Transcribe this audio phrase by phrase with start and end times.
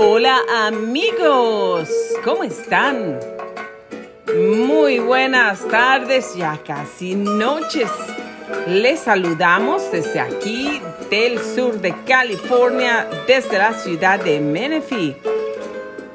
[0.00, 1.88] Hola amigos,
[2.22, 3.18] ¿cómo están?
[4.32, 7.90] Muy buenas tardes, ya casi noches.
[8.68, 10.80] Les saludamos desde aquí
[11.10, 15.16] del sur de California, desde la ciudad de Menifee.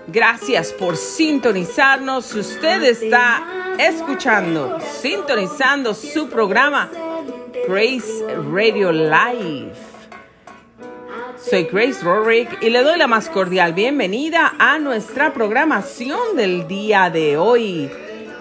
[0.07, 2.33] Gracias por sintonizarnos.
[2.33, 6.89] Usted está escuchando, sintonizando su programa
[7.67, 9.92] Grace Radio Live.
[11.49, 17.09] Soy Grace Rorick y le doy la más cordial bienvenida a nuestra programación del día
[17.09, 17.91] de hoy.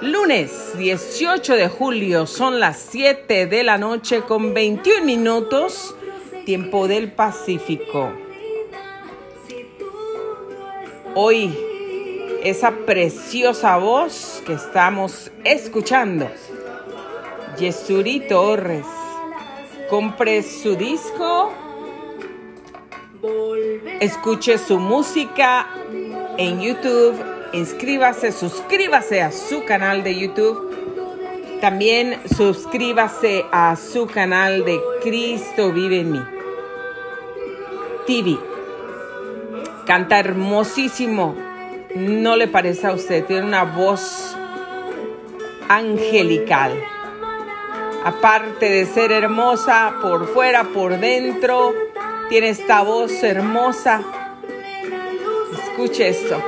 [0.00, 5.96] Lunes 18 de julio son las 7 de la noche con 21 minutos,
[6.46, 8.12] tiempo del Pacífico.
[11.16, 11.52] Hoy
[12.44, 16.30] esa preciosa voz que estamos escuchando,
[17.58, 18.86] Yesuri Torres.
[19.90, 21.52] Compre su disco
[24.00, 25.68] Escuche su música
[26.38, 27.14] en YouTube.
[27.52, 31.60] Inscríbase, suscríbase a su canal de YouTube.
[31.60, 36.22] También suscríbase a su canal de Cristo vive en mí.
[38.08, 38.38] TV.
[39.86, 41.36] Canta hermosísimo.
[41.94, 43.24] ¿No le parece a usted?
[43.26, 44.36] Tiene una voz
[45.68, 46.72] angelical.
[48.04, 51.72] Aparte de ser hermosa por fuera, por dentro,
[52.32, 54.00] tiene esta voz hermosa.
[55.52, 56.42] Escuche esto.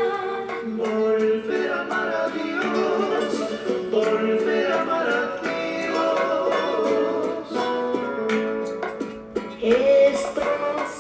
[9.61, 10.43] Esto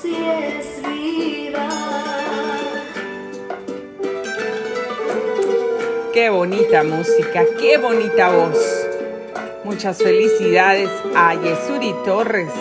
[0.02, 1.68] sí es vida.
[6.12, 8.86] Qué bonita música, qué bonita voz.
[9.64, 12.52] Muchas felicidades a Yesuri Torres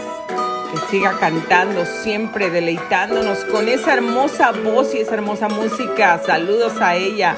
[0.73, 6.19] que siga cantando, siempre deleitándonos con esa hermosa voz y esa hermosa música.
[6.25, 7.35] Saludos a ella,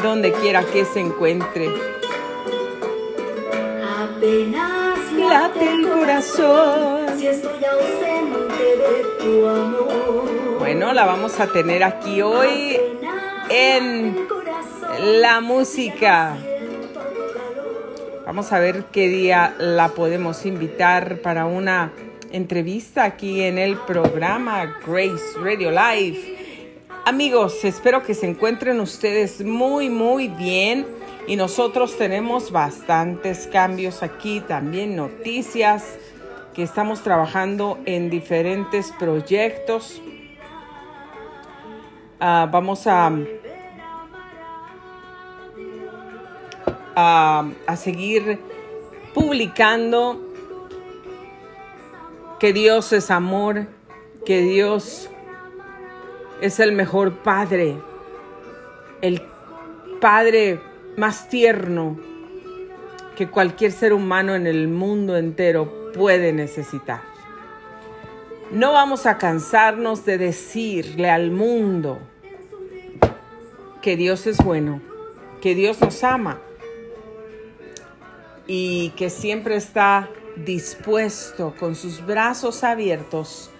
[0.00, 1.68] donde quiera que se encuentre.
[3.84, 7.18] Apenas Late el corazón.
[7.18, 10.58] Si estoy ausente de tu amor.
[10.58, 12.78] Bueno, la vamos a tener aquí hoy
[13.48, 14.16] en
[15.20, 16.36] la música.
[18.24, 21.92] Vamos a ver qué día la podemos invitar para una
[22.32, 26.72] entrevista aquí en el programa Grace Radio Live.
[27.04, 30.86] Amigos, espero que se encuentren ustedes muy, muy bien.
[31.26, 35.98] Y nosotros tenemos bastantes cambios aquí, también noticias,
[36.54, 40.02] que estamos trabajando en diferentes proyectos.
[42.18, 43.12] Ah, vamos a,
[46.96, 48.40] a, a seguir
[49.14, 50.31] publicando
[52.42, 53.68] que Dios es amor,
[54.26, 55.08] que Dios
[56.40, 57.76] es el mejor Padre,
[59.00, 59.22] el
[60.00, 60.60] Padre
[60.96, 62.00] más tierno
[63.16, 67.02] que cualquier ser humano en el mundo entero puede necesitar.
[68.50, 72.00] No vamos a cansarnos de decirle al mundo
[73.82, 74.82] que Dios es bueno,
[75.40, 76.40] que Dios nos ama
[78.48, 83.50] y que siempre está dispuesto con sus brazos abiertos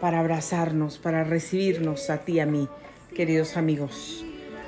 [0.00, 2.68] para abrazarnos, para recibirnos a ti y a mí,
[3.14, 4.24] queridos amigos.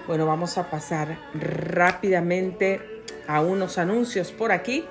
[0.07, 2.81] Bueno, vamos a pasar rápidamente
[3.29, 4.85] a unos anuncios por aquí.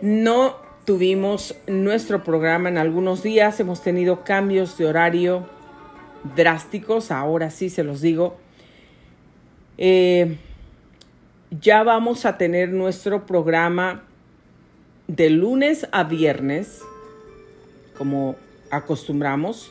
[0.00, 5.46] No tuvimos nuestro programa en algunos días, hemos tenido cambios de horario
[6.34, 8.36] drásticos, ahora sí se los digo.
[9.78, 10.38] Eh,
[11.60, 14.02] ya vamos a tener nuestro programa
[15.06, 16.80] de lunes a viernes,
[17.98, 18.36] como
[18.70, 19.70] acostumbramos,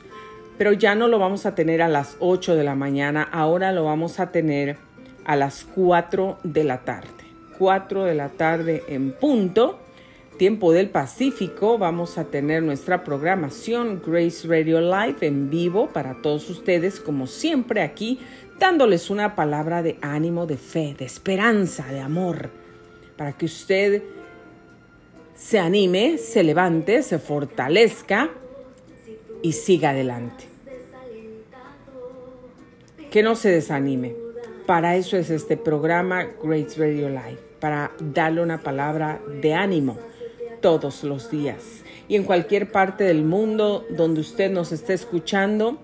[0.58, 3.86] pero ya no lo vamos a tener a las 8 de la mañana, ahora lo
[3.86, 4.78] vamos a tener
[5.26, 7.10] a las 4 de la tarde.
[7.58, 9.80] 4 de la tarde en punto,
[10.38, 16.48] tiempo del Pacífico, vamos a tener nuestra programación Grace Radio Live en vivo para todos
[16.50, 18.20] ustedes, como siempre aquí
[18.62, 22.52] dándoles una palabra de ánimo, de fe, de esperanza, de amor,
[23.18, 24.04] para que usted
[25.34, 28.30] se anime, se levante, se fortalezca
[29.42, 30.44] y siga adelante.
[33.10, 34.14] Que no se desanime.
[34.68, 39.98] Para eso es este programa Great Radio Life, para darle una palabra de ánimo
[40.62, 41.82] todos los días.
[42.08, 45.80] Y en cualquier parte del mundo donde usted nos esté escuchando,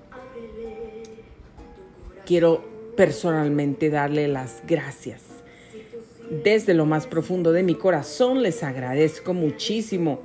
[2.27, 2.66] quiero
[2.97, 5.21] personalmente darle las gracias.
[6.43, 10.19] Desde lo más profundo de mi corazón les agradezco muchísimo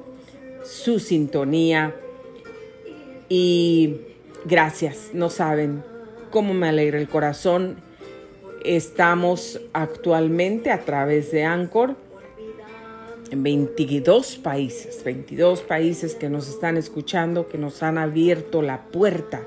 [0.64, 1.94] su sintonía
[3.28, 3.98] Y
[4.44, 5.84] gracias, no saben
[6.30, 7.76] cómo me alegra el corazón.
[8.64, 11.96] Estamos actualmente a través de Anchor
[13.30, 19.42] en 22 países, 22 países que nos están escuchando, que nos han abierto la puerta.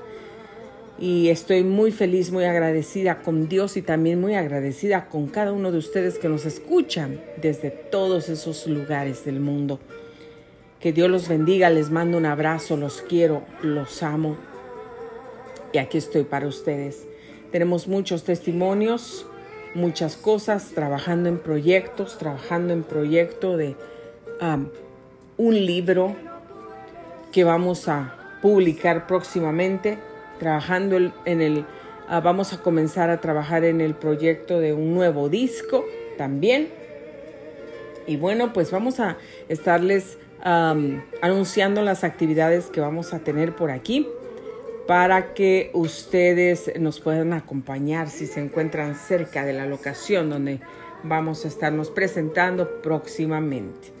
[0.98, 5.70] Y estoy muy feliz, muy agradecida con Dios y también muy agradecida con cada uno
[5.70, 9.78] de ustedes que nos escuchan desde todos esos lugares del mundo.
[10.80, 14.36] Que Dios los bendiga, les mando un abrazo, los quiero, los amo.
[15.72, 17.06] Y aquí estoy para ustedes.
[17.52, 19.26] Tenemos muchos testimonios,
[19.74, 23.76] muchas cosas, trabajando en proyectos, trabajando en proyecto de
[24.40, 24.68] um,
[25.36, 26.16] un libro
[27.32, 29.98] que vamos a publicar próximamente,
[30.38, 31.66] trabajando en el,
[32.08, 35.84] uh, vamos a comenzar a trabajar en el proyecto de un nuevo disco
[36.16, 36.68] también.
[38.06, 39.16] Y bueno, pues vamos a
[39.48, 40.18] estarles
[41.22, 44.06] anunciando las actividades que vamos a tener por aquí
[44.86, 50.60] para que ustedes nos puedan acompañar si se encuentran cerca de la locación donde
[51.02, 53.95] vamos a estarnos presentando próximamente.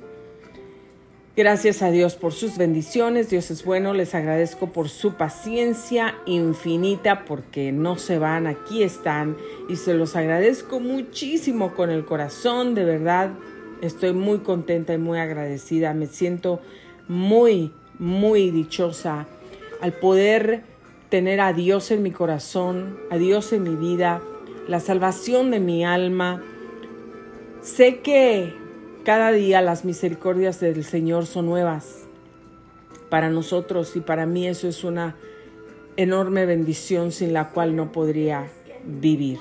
[1.36, 7.26] Gracias a Dios por sus bendiciones, Dios es bueno, les agradezco por su paciencia infinita
[7.26, 9.36] porque no se van, aquí están.
[9.68, 13.32] Y se los agradezco muchísimo con el corazón, de verdad
[13.82, 16.62] estoy muy contenta y muy agradecida, me siento
[17.06, 19.26] muy, muy dichosa
[19.82, 20.62] al poder
[21.10, 24.22] tener a Dios en mi corazón, a Dios en mi vida,
[24.68, 26.42] la salvación de mi alma.
[27.60, 28.54] Sé que
[29.06, 32.08] cada día las misericordias del Señor son nuevas
[33.08, 35.14] para nosotros y para mí eso es una
[35.96, 38.48] enorme bendición sin la cual no podría
[38.84, 39.38] vivir.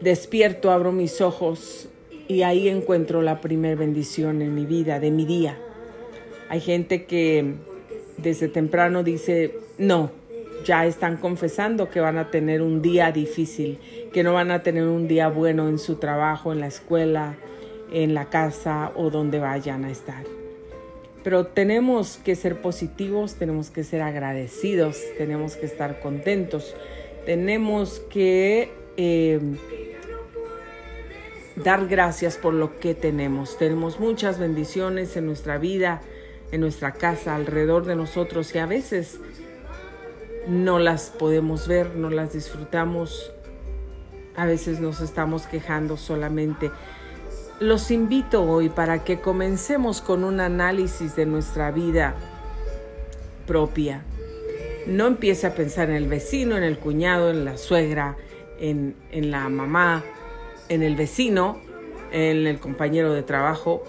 [0.00, 1.90] Despierto, abro mis ojos
[2.26, 5.58] y ahí encuentro la primera bendición en mi vida, de mi día.
[6.48, 7.52] Hay gente que
[8.16, 10.10] desde temprano dice, no,
[10.64, 13.78] ya están confesando que van a tener un día difícil,
[14.12, 17.36] que no van a tener un día bueno en su trabajo, en la escuela,
[17.92, 20.24] en la casa o donde vayan a estar.
[21.24, 26.74] Pero tenemos que ser positivos, tenemos que ser agradecidos, tenemos que estar contentos,
[27.26, 29.40] tenemos que eh,
[31.56, 33.56] dar gracias por lo que tenemos.
[33.56, 36.00] Tenemos muchas bendiciones en nuestra vida
[36.52, 39.18] en nuestra casa, alrededor de nosotros y a veces
[40.46, 43.32] no las podemos ver, no las disfrutamos,
[44.36, 46.70] a veces nos estamos quejando solamente.
[47.60, 52.14] Los invito hoy para que comencemos con un análisis de nuestra vida
[53.46, 54.02] propia.
[54.86, 58.16] No empiece a pensar en el vecino, en el cuñado, en la suegra,
[58.58, 60.02] en, en la mamá,
[60.68, 61.60] en el vecino,
[62.10, 63.84] en el compañero de trabajo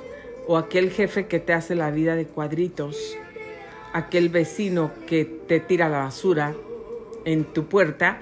[0.48, 3.18] o aquel jefe que te hace la vida de cuadritos,
[3.94, 6.54] aquel vecino que te tira la basura
[7.26, 8.22] en tu puerta,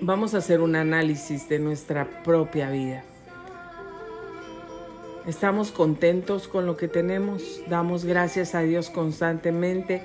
[0.00, 3.04] vamos a hacer un análisis de nuestra propia vida.
[5.26, 10.02] Estamos contentos con lo que tenemos, damos gracias a Dios constantemente,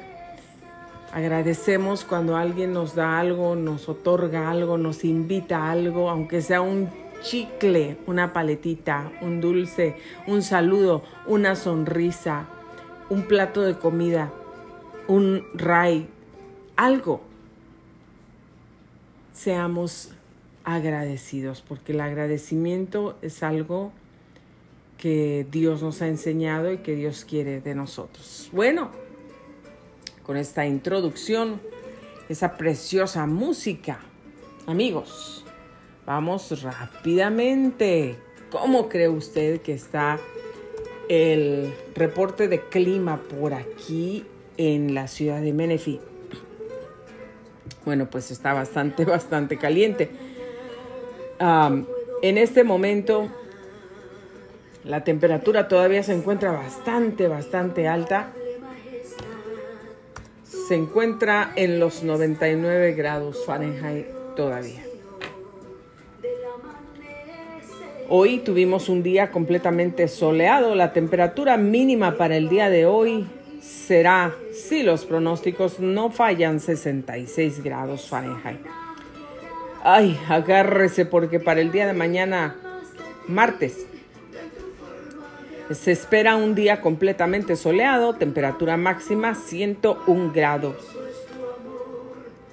[1.13, 6.61] agradecemos cuando alguien nos da algo, nos otorga algo, nos invita a algo, aunque sea
[6.61, 6.89] un
[7.21, 9.95] chicle, una paletita, un dulce,
[10.25, 12.47] un saludo, una sonrisa,
[13.09, 14.31] un plato de comida,
[15.07, 16.07] un ray,
[16.75, 17.30] algo.
[19.41, 20.11] Seamos
[20.63, 23.91] agradecidos, porque el agradecimiento es algo
[24.97, 28.49] que Dios nos ha enseñado y que Dios quiere de nosotros.
[28.53, 28.91] Bueno,
[30.23, 31.59] con esta introducción,
[32.29, 33.99] esa preciosa música,
[34.67, 35.43] amigos,
[36.05, 38.17] Vamos rápidamente.
[38.49, 40.19] ¿Cómo cree usted que está
[41.07, 44.25] el reporte de clima por aquí
[44.57, 46.10] en la ciudad de Menifee?
[47.85, 50.09] Bueno, pues está bastante, bastante caliente.
[51.39, 53.29] en este momento
[54.83, 58.33] la temperatura todavía se encuentra bastante, bastante alta.
[60.67, 64.83] Se encuentra en los 99 grados Fahrenheit todavía.
[68.09, 70.75] Hoy tuvimos un día completamente soleado.
[70.75, 73.27] La temperatura mínima para el día de hoy
[73.61, 78.59] será, si los pronósticos no fallan, 66 grados Fahrenheit.
[79.83, 82.55] Ay, agárrese porque para el día de mañana,
[83.27, 83.85] martes,
[85.71, 90.75] se espera un día completamente soleado, temperatura máxima 101 grados.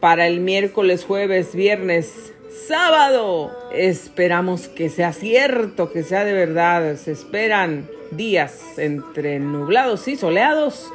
[0.01, 2.33] Para el miércoles, jueves, viernes,
[2.67, 3.53] sábado.
[3.73, 6.97] Esperamos que sea cierto, que sea de verdad.
[6.97, 10.91] Se esperan días entre nublados y soleados.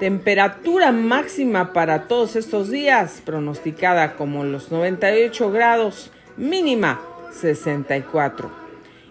[0.00, 7.00] Temperatura máxima para todos estos días, pronosticada como los 98 grados, mínima
[7.32, 8.50] 64.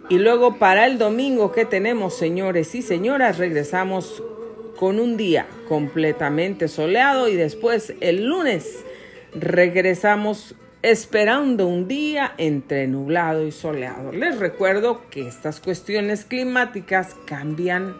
[0.09, 4.23] Y luego para el domingo que tenemos, señores y señoras, regresamos
[4.77, 8.85] con un día completamente soleado y después el lunes
[9.33, 14.11] regresamos esperando un día entre nublado y soleado.
[14.11, 17.97] Les recuerdo que estas cuestiones climáticas cambian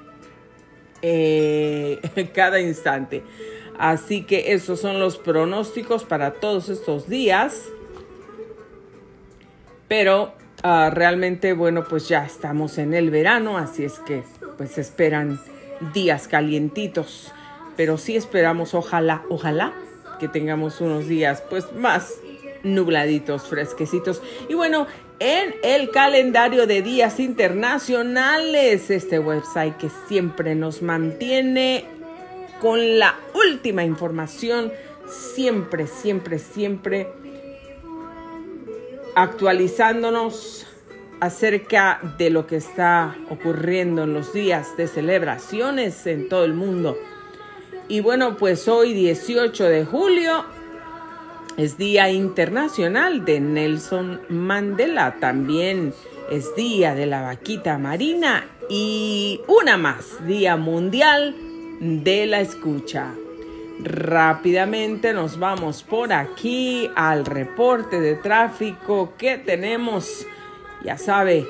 [1.02, 2.00] eh,
[2.34, 3.24] cada instante.
[3.78, 7.64] Así que esos son los pronósticos para todos estos días.
[9.88, 14.24] Pero uh, realmente, bueno, pues ya estamos en el verano, así es que
[14.58, 15.40] pues esperan
[15.94, 17.32] días calientitos.
[17.76, 19.74] Pero sí esperamos, ojalá, ojalá
[20.20, 22.16] que tengamos unos días pues más
[22.68, 24.22] nubladitos, fresquecitos.
[24.50, 24.88] Y bueno,
[25.20, 31.86] en el calendario de días internacionales, este website que siempre nos mantiene
[32.62, 34.72] con la última información,
[35.08, 37.08] siempre, siempre, siempre
[39.16, 40.68] actualizándonos
[41.20, 46.96] acerca de lo que está ocurriendo en los días de celebraciones en todo el mundo.
[47.88, 50.46] Y bueno, pues hoy 18 de julio
[51.58, 55.18] es Día Internacional de Nelson Mandela.
[55.20, 55.94] También
[56.32, 61.36] es Día de la Vaquita Marina y una más, Día Mundial
[61.80, 63.12] de la Escucha.
[63.80, 70.26] Rápidamente nos vamos por aquí al reporte de tráfico que tenemos.
[70.84, 71.46] Ya sabe,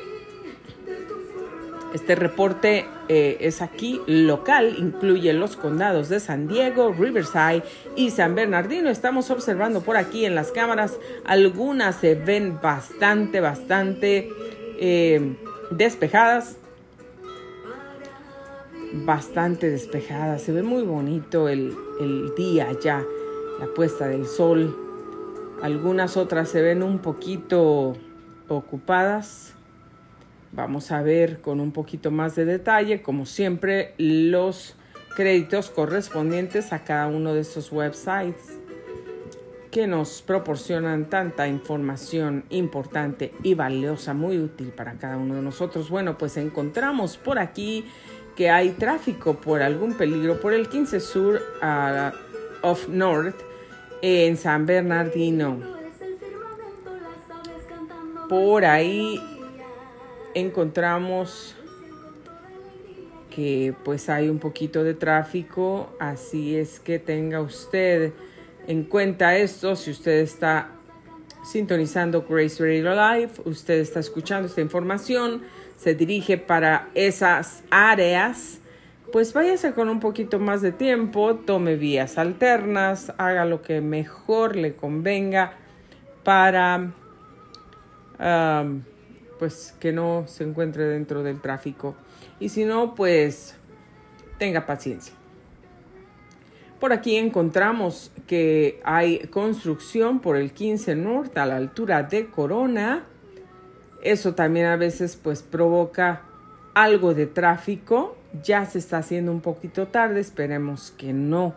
[1.94, 7.64] este reporte eh, es aquí local, incluye los condados de San Diego, Riverside
[7.96, 8.90] y San Bernardino.
[8.90, 14.30] Estamos observando por aquí en las cámaras, algunas se ven bastante, bastante
[14.80, 15.36] eh,
[15.72, 16.58] despejadas
[18.94, 23.04] bastante despejada, se ve muy bonito el, el día ya,
[23.60, 24.76] la puesta del sol.
[25.62, 27.96] Algunas otras se ven un poquito
[28.48, 29.57] ocupadas.
[30.58, 34.74] Vamos a ver con un poquito más de detalle, como siempre, los
[35.16, 38.58] créditos correspondientes a cada uno de estos websites
[39.70, 45.92] que nos proporcionan tanta información importante y valiosa, muy útil para cada uno de nosotros.
[45.92, 47.86] Bueno, pues encontramos por aquí
[48.36, 51.40] que hay tráfico por algún peligro por el 15 Sur
[52.64, 53.36] of North
[54.02, 55.60] en San Bernardino.
[58.28, 59.22] Por ahí
[60.40, 61.56] encontramos
[63.30, 68.14] que pues hay un poquito de tráfico, así es que tenga usted
[68.68, 69.76] en cuenta esto.
[69.76, 70.72] Si usted está
[71.44, 75.44] sintonizando Grace Radio Live, usted está escuchando esta información
[75.78, 78.60] se dirige para esas áreas,
[79.12, 84.56] pues váyase con un poquito más de tiempo, tome vías alternas, haga lo que mejor
[84.56, 85.54] le convenga
[86.24, 86.92] para
[89.38, 91.96] pues que no se encuentre dentro del tráfico.
[92.40, 93.56] Y si no, pues
[94.38, 95.14] tenga paciencia.
[96.80, 103.06] Por aquí encontramos que hay construcción por el 15 Norte a la altura de Corona
[104.02, 106.22] eso también a veces pues provoca
[106.74, 108.18] algo de tráfico.
[108.44, 111.56] Ya se está haciendo un poquito tarde, esperemos que no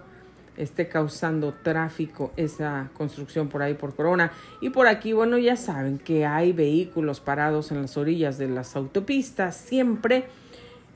[0.56, 4.32] esté causando tráfico esa construcción por ahí por Corona.
[4.60, 8.76] Y por aquí, bueno, ya saben que hay vehículos parados en las orillas de las
[8.76, 10.26] autopistas siempre.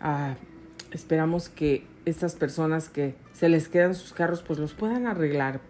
[0.00, 0.34] Ah,
[0.90, 5.60] esperamos que estas personas que se les quedan sus carros pues los puedan arreglar,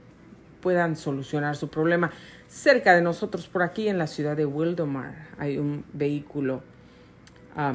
[0.61, 2.11] puedan solucionar su problema.
[2.49, 6.63] Cerca de nosotros, por aquí en la ciudad de Wildomar, hay un vehículo
[7.57, 7.75] ah,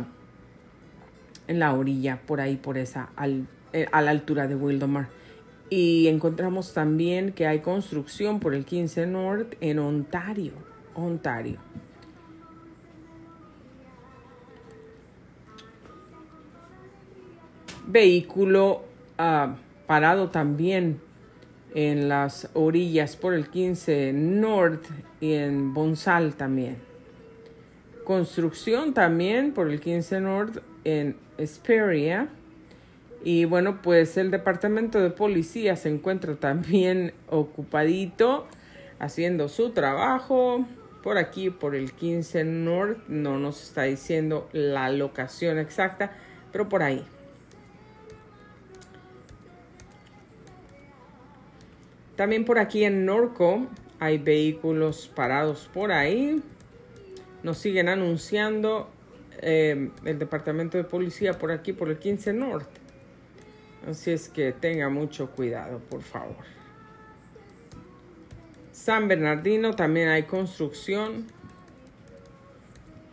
[1.48, 3.10] en la orilla, por ahí, por esa,
[3.74, 5.19] eh, a la altura de Wildomar.
[5.70, 10.54] Y encontramos también que hay construcción por el 15 North en Ontario,
[10.96, 11.60] Ontario.
[17.86, 18.84] Vehículo
[19.18, 19.56] ah,
[19.88, 21.02] parado también
[21.74, 24.86] en las orillas por el 15 North
[25.22, 26.78] y en Bonsal también.
[28.04, 32.30] Construcción también por el 15 North en Esperia.
[33.24, 38.48] Y bueno, pues el departamento de policía se encuentra también ocupadito
[39.00, 40.66] haciendo su trabajo.
[41.04, 46.12] Por aquí, por el 15 North, no nos está diciendo la locación exacta,
[46.52, 47.06] pero por ahí.
[52.18, 53.68] También por aquí en Norco
[54.02, 56.42] Hay vehículos parados por ahí.
[57.44, 58.90] Nos siguen anunciando
[59.42, 62.89] eh, el departamento de policía por aquí, por el 15 Norte.
[63.88, 66.46] Así es que tenga mucho cuidado, por favor.
[68.72, 71.28] San Bernardino también hay construcción.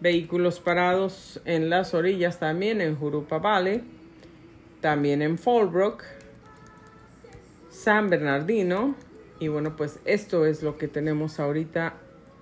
[0.00, 3.82] Vehículos parados en las orillas también, en Jurupa Valley.
[4.80, 6.04] También en Fallbrook.
[7.70, 8.94] San Bernardino.
[9.38, 11.94] Y bueno, pues esto es lo que tenemos ahorita,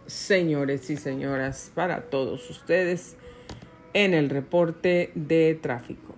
[0.07, 3.17] señores y señoras, para todos ustedes
[3.95, 6.15] en el reporte de tráfico.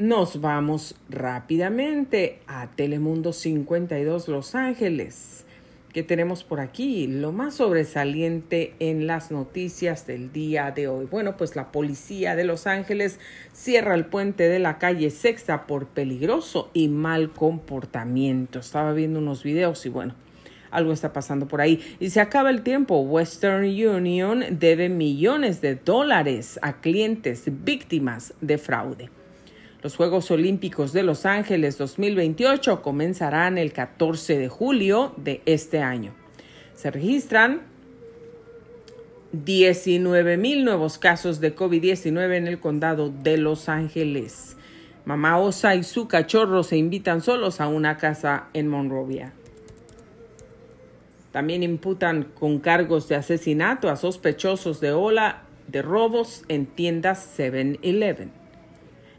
[0.00, 5.44] Nos vamos rápidamente a Telemundo 52 Los Ángeles.
[5.92, 7.06] que tenemos por aquí?
[7.06, 11.04] Lo más sobresaliente en las noticias del día de hoy.
[11.04, 13.20] Bueno, pues la policía de Los Ángeles
[13.52, 18.60] cierra el puente de la calle Sexta por peligroso y mal comportamiento.
[18.60, 20.14] Estaba viendo unos videos y bueno,
[20.70, 21.78] algo está pasando por ahí.
[22.00, 23.00] Y se acaba el tiempo.
[23.00, 29.19] Western Union debe millones de dólares a clientes víctimas de fraude.
[29.82, 36.12] Los Juegos Olímpicos de Los Ángeles 2028 comenzarán el 14 de julio de este año.
[36.74, 37.62] Se registran
[39.32, 44.58] 19 mil nuevos casos de COVID-19 en el condado de Los Ángeles.
[45.06, 49.32] Mamá Osa y su cachorro se invitan solos a una casa en Monrovia.
[51.32, 58.39] También imputan con cargos de asesinato a sospechosos de ola de robos en tiendas 7-Eleven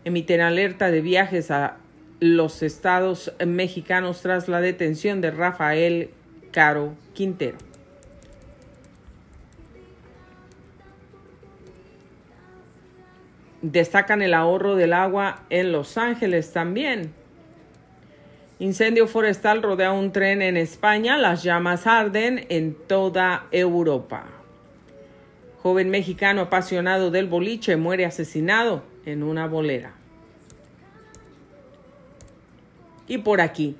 [0.06, 1.78] emiten alerta de viajes a
[2.20, 6.12] los estados mexicanos tras la detención de Rafael
[6.52, 7.58] Caro Quintero.
[13.62, 17.14] Destacan el ahorro del agua en Los Ángeles también.
[18.60, 24.26] Incendio forestal rodea un tren en España, las llamas arden en toda Europa.
[25.62, 29.94] Joven mexicano apasionado del boliche muere asesinado en una bolera.
[33.08, 33.76] Y por aquí,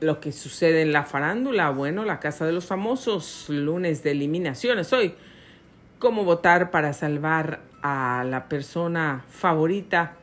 [0.00, 4.92] lo que sucede en la farándula, bueno, la Casa de los Famosos, lunes de eliminaciones.
[4.92, 5.14] Hoy,
[5.98, 10.16] cómo votar para salvar a la persona favorita.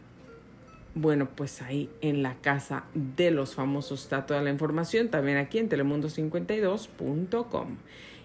[0.93, 5.57] Bueno, pues ahí en la Casa de los Famosos está toda la información, también aquí
[5.57, 7.77] en telemundo52.com.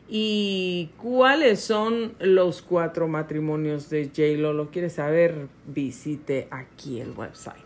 [0.08, 4.52] ¿Y cuáles son los cuatro matrimonios de J-Lo?
[4.52, 5.48] ¿Lo quiere saber?
[5.66, 7.64] Visite aquí el website.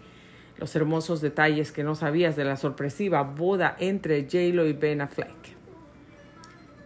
[0.57, 5.29] Los hermosos detalles que no sabías de la sorpresiva boda entre J-Lo y Ben Affleck.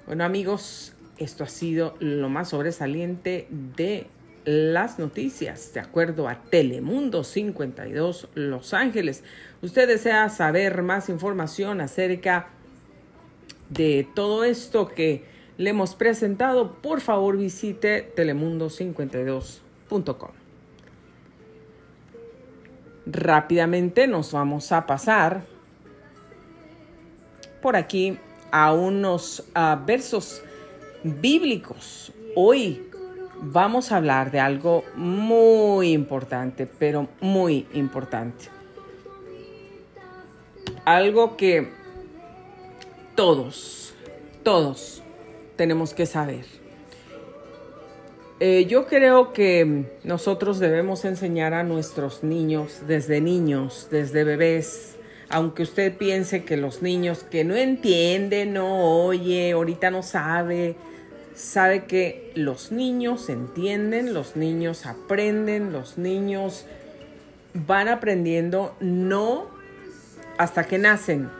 [0.06, 4.08] Bueno amigos, esto ha sido lo más sobresaliente de
[4.44, 9.24] las noticias, de acuerdo a Telemundo 52 Los Ángeles.
[9.62, 12.48] Usted desea saber más información acerca
[13.70, 20.30] de todo esto que le hemos presentado, por favor visite telemundo52.com.
[23.06, 25.44] Rápidamente nos vamos a pasar
[27.62, 28.18] por aquí
[28.50, 29.44] a unos
[29.86, 30.42] versos
[31.02, 32.12] bíblicos.
[32.34, 32.88] Hoy
[33.40, 38.48] vamos a hablar de algo muy importante, pero muy importante.
[40.84, 41.70] Algo que
[43.14, 43.94] todos,
[44.42, 45.03] todos
[45.56, 46.44] tenemos que saber.
[48.40, 54.96] Eh, yo creo que nosotros debemos enseñar a nuestros niños desde niños, desde bebés,
[55.28, 60.76] aunque usted piense que los niños que no entienden, no oye, ahorita no sabe,
[61.34, 66.66] sabe que los niños entienden, los niños aprenden, los niños
[67.54, 69.48] van aprendiendo no
[70.38, 71.30] hasta que nacen,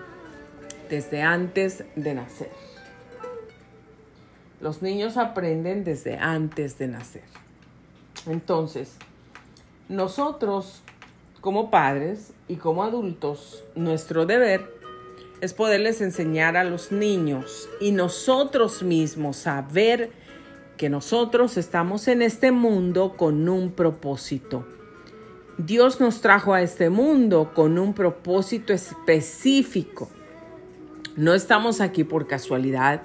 [0.89, 2.64] desde antes de nacer.
[4.65, 7.25] Los niños aprenden desde antes de nacer.
[8.27, 8.97] Entonces,
[9.91, 10.81] nosotros
[11.43, 14.75] como padres y como adultos, nuestro deber
[15.43, 20.13] es poderles enseñar a los niños y nosotros mismos saber
[20.79, 24.67] que nosotros estamos en este mundo con un propósito.
[25.59, 30.09] Dios nos trajo a este mundo con un propósito específico.
[31.17, 33.03] No estamos aquí por casualidad,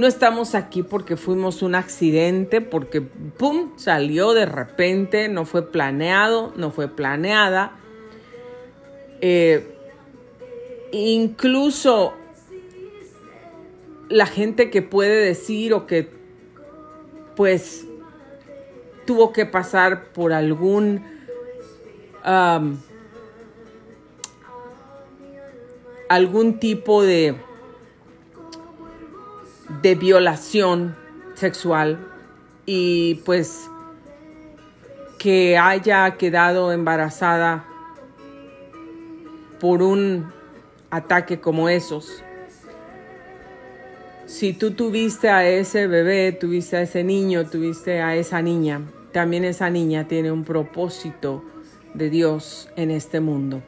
[0.00, 3.76] no estamos aquí porque fuimos un accidente, porque ¡pum!
[3.76, 7.76] salió de repente, no fue planeado, no fue planeada.
[9.20, 9.76] Eh,
[10.90, 12.14] incluso
[14.08, 16.08] la gente que puede decir o que
[17.36, 17.86] pues
[19.06, 21.04] tuvo que pasar por algún
[26.08, 27.36] algún tipo de,
[29.82, 30.96] de violación
[31.34, 31.98] sexual
[32.66, 33.70] y pues
[35.18, 37.64] que haya quedado embarazada
[39.58, 40.32] por un
[40.90, 42.22] ataque como esos.
[44.26, 48.80] Si tú tuviste a ese bebé, tuviste a ese niño, tuviste a esa niña,
[49.12, 51.44] también esa niña tiene un propósito
[51.94, 53.62] de Dios en este mundo.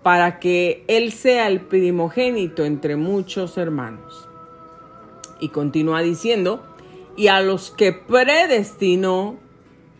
[0.03, 4.27] para que Él sea el primogénito entre muchos hermanos.
[5.39, 6.63] Y continúa diciendo,
[7.15, 9.37] y a los que predestinó,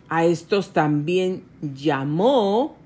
[0.10, 2.78] a estos también llamó,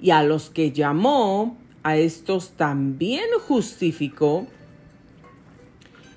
[0.00, 4.46] y a los que llamó, a estos también justificó,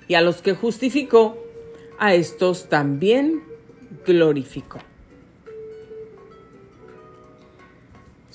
[0.08, 1.38] y a los que justificó,
[1.98, 3.42] a estos también
[4.04, 4.78] glorificó.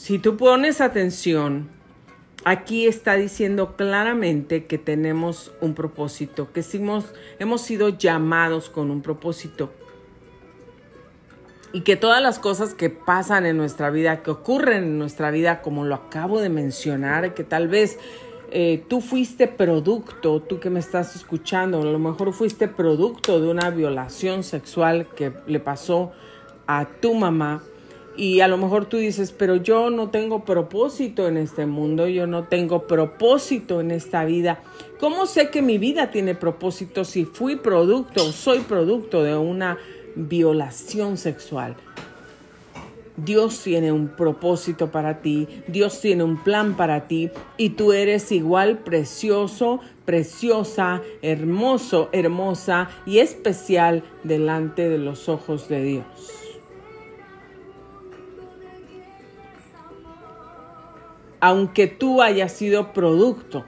[0.07, 1.67] Si tú pones atención,
[2.45, 9.01] aquí está diciendo claramente que tenemos un propósito, que hemos, hemos sido llamados con un
[9.01, 9.69] propósito.
[11.73, 15.61] Y que todas las cosas que pasan en nuestra vida, que ocurren en nuestra vida,
[15.61, 17.99] como lo acabo de mencionar, que tal vez
[18.51, 23.49] eh, tú fuiste producto, tú que me estás escuchando, a lo mejor fuiste producto de
[23.49, 26.13] una violación sexual que le pasó
[26.65, 27.61] a tu mamá
[28.17, 32.25] y a lo mejor tú dices, pero yo no tengo propósito en este mundo, yo
[32.25, 34.59] no tengo propósito en esta vida.
[34.99, 39.77] ¿Cómo sé que mi vida tiene propósito si fui producto o soy producto de una
[40.15, 41.75] violación sexual?
[43.17, 48.31] Dios tiene un propósito para ti, Dios tiene un plan para ti y tú eres
[48.31, 56.36] igual precioso, preciosa, hermoso, hermosa y especial delante de los ojos de Dios.
[61.39, 63.65] Aunque tú hayas sido producto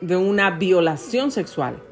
[0.00, 1.82] de una violación sexual,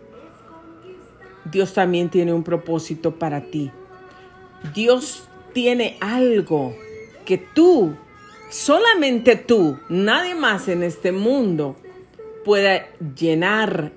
[1.44, 3.70] Dios también tiene un propósito para ti.
[4.74, 6.74] Dios tiene algo
[7.24, 7.94] que tú,
[8.50, 11.76] solamente tú, nadie más en este mundo
[12.44, 13.92] pueda llenar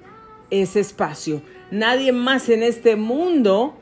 [0.49, 1.41] ese espacio.
[1.71, 3.75] Nadie más en este mundo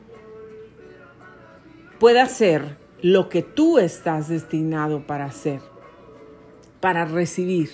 [1.98, 5.60] pueda hacer lo que tú estás destinado para hacer
[6.80, 7.70] para recibir,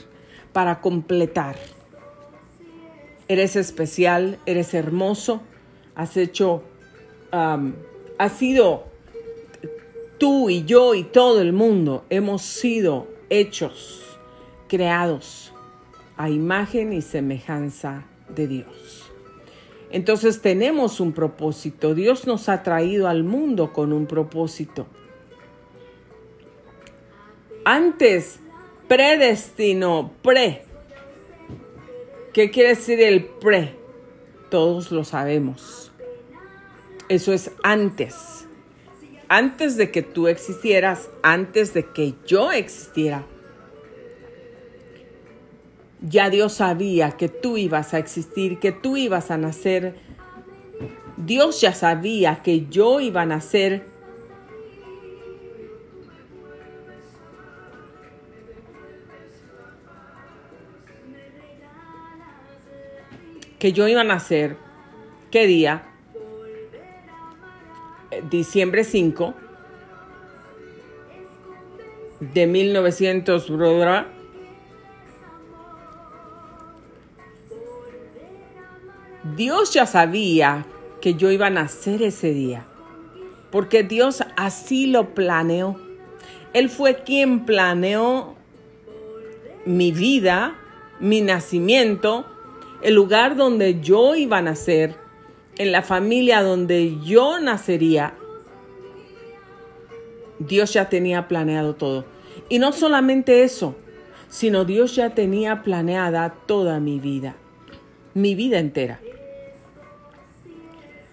[0.52, 1.56] para completar.
[3.28, 5.42] Eres especial, eres hermoso,
[5.94, 6.62] has hecho,
[7.30, 8.84] has sido
[10.18, 14.18] tú y yo y todo el mundo, hemos sido hechos,
[14.68, 15.52] creados
[16.16, 19.10] a imagen y semejanza de Dios.
[19.90, 21.94] Entonces tenemos un propósito.
[21.94, 24.86] Dios nos ha traído al mundo con un propósito.
[27.64, 28.40] Antes
[28.88, 30.62] predestinó, pre.
[32.32, 33.76] ¿Qué quiere decir el pre?
[34.50, 35.92] Todos lo sabemos.
[37.08, 38.46] Eso es antes.
[39.28, 43.24] Antes de que tú existieras, antes de que yo existiera.
[46.00, 49.94] Ya Dios sabía que tú ibas a existir, que tú ibas a nacer.
[51.16, 53.93] Dios ya sabía que yo iba a nacer
[63.64, 64.58] que yo iba a nacer,
[65.30, 65.84] ¿qué día?
[68.10, 69.32] Eh, Diciembre 5
[72.20, 74.04] de 1900, brother.
[79.34, 80.66] Dios ya sabía
[81.00, 82.66] que yo iba a nacer ese día,
[83.50, 85.80] porque Dios así lo planeó.
[86.52, 88.34] Él fue quien planeó
[89.64, 90.54] mi vida,
[91.00, 92.26] mi nacimiento,
[92.84, 94.94] el lugar donde yo iba a nacer,
[95.56, 98.14] en la familia donde yo nacería.
[100.38, 102.04] Dios ya tenía planeado todo.
[102.50, 103.74] Y no solamente eso,
[104.28, 107.36] sino Dios ya tenía planeada toda mi vida,
[108.12, 109.00] mi vida entera.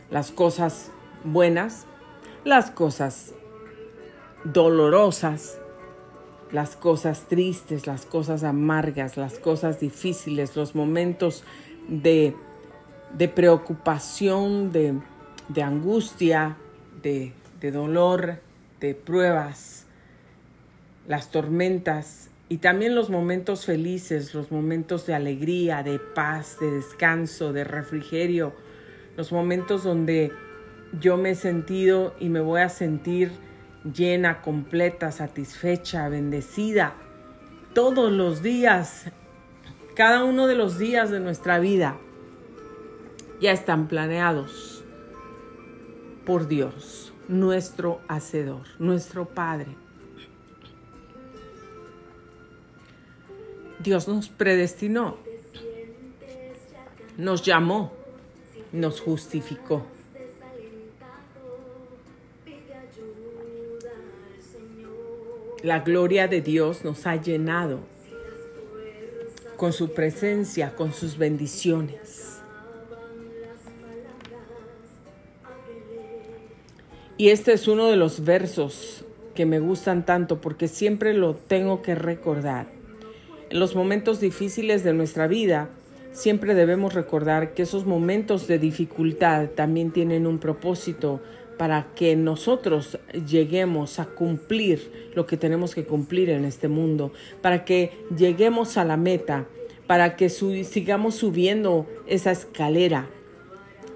[0.10, 0.92] Las cosas
[1.24, 1.86] buenas,
[2.44, 3.34] las cosas
[4.44, 5.61] dolorosas,
[6.52, 11.44] las cosas tristes, las cosas amargas, las cosas difíciles, los momentos
[11.88, 12.36] de,
[13.18, 14.96] de preocupación, de,
[15.48, 16.58] de angustia,
[17.02, 18.40] de, de dolor,
[18.80, 19.86] de pruebas,
[21.08, 27.54] las tormentas y también los momentos felices, los momentos de alegría, de paz, de descanso,
[27.54, 28.54] de refrigerio,
[29.16, 30.32] los momentos donde
[31.00, 33.32] yo me he sentido y me voy a sentir
[33.84, 36.94] llena, completa, satisfecha, bendecida.
[37.74, 39.06] Todos los días,
[39.96, 41.98] cada uno de los días de nuestra vida
[43.40, 44.84] ya están planeados
[46.26, 49.76] por Dios, nuestro Hacedor, nuestro Padre.
[53.80, 55.18] Dios nos predestinó,
[57.18, 57.94] nos llamó,
[58.72, 59.86] nos justificó.
[65.64, 67.82] La gloria de Dios nos ha llenado
[69.58, 72.40] con su presencia, con sus bendiciones.
[77.16, 81.84] Y este es uno de los versos que me gustan tanto porque siempre lo tengo
[81.84, 82.66] que recordar.
[83.52, 85.70] En los momentos difíciles de nuestra vida,
[86.12, 91.22] siempre debemos recordar que esos momentos de dificultad también tienen un propósito
[91.62, 97.66] para que nosotros lleguemos a cumplir lo que tenemos que cumplir en este mundo, para
[97.66, 99.46] que lleguemos a la meta,
[99.86, 103.06] para que sigamos subiendo esa escalera.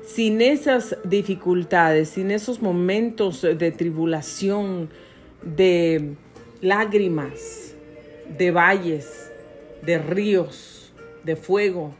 [0.05, 4.91] Sin esas dificultades, sin esos momentos de tribulación,
[5.41, 6.13] de
[6.61, 7.75] lágrimas,
[8.37, 9.31] de valles,
[9.81, 11.95] de ríos, de fuego,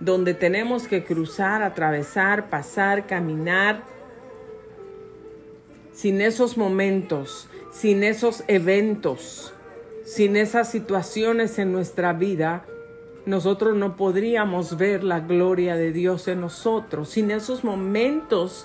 [0.00, 3.97] donde tenemos que cruzar, atravesar, pasar, caminar,
[5.98, 9.52] sin esos momentos, sin esos eventos,
[10.04, 12.64] sin esas situaciones en nuestra vida,
[13.26, 17.08] nosotros no podríamos ver la gloria de Dios en nosotros.
[17.08, 18.64] Sin esos momentos,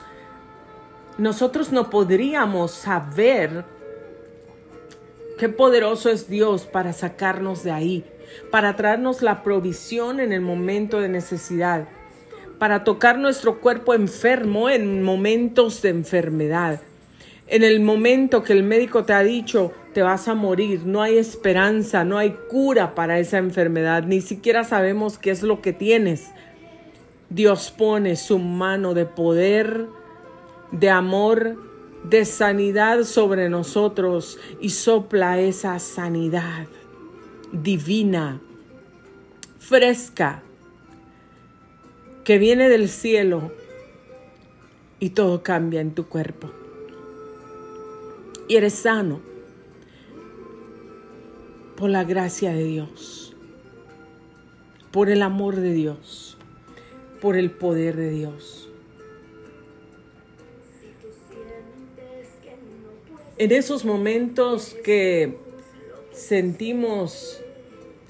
[1.18, 3.66] nosotros no podríamos saber
[5.40, 8.06] qué poderoso es Dios para sacarnos de ahí,
[8.52, 11.88] para traernos la provisión en el momento de necesidad,
[12.60, 16.80] para tocar nuestro cuerpo enfermo en momentos de enfermedad
[17.48, 21.18] en el momento que el médico te ha dicho te vas a morir, no hay
[21.18, 26.32] esperanza, no hay cura para esa enfermedad, ni siquiera sabemos qué es lo que tienes.
[27.30, 29.86] Dios pone su mano de poder,
[30.72, 31.58] de amor,
[32.04, 36.68] de sanidad sobre nosotros y sopla esa sanidad
[37.52, 38.42] divina,
[39.60, 40.42] fresca,
[42.24, 43.52] que viene del cielo
[45.00, 46.63] y todo cambia en tu cuerpo
[48.56, 49.22] eres sano
[51.76, 53.36] por la gracia de Dios,
[54.92, 56.38] por el amor de Dios,
[57.22, 58.70] por el poder de Dios.
[63.38, 65.38] En esos momentos que
[66.12, 67.42] sentimos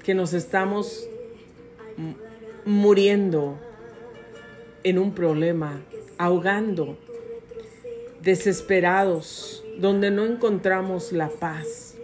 [0.02, 1.08] que nos estamos
[2.66, 3.58] muriendo
[4.82, 5.80] en un problema,
[6.18, 6.98] ahogando,
[8.20, 11.96] desesperados, donde no encontramos la paz.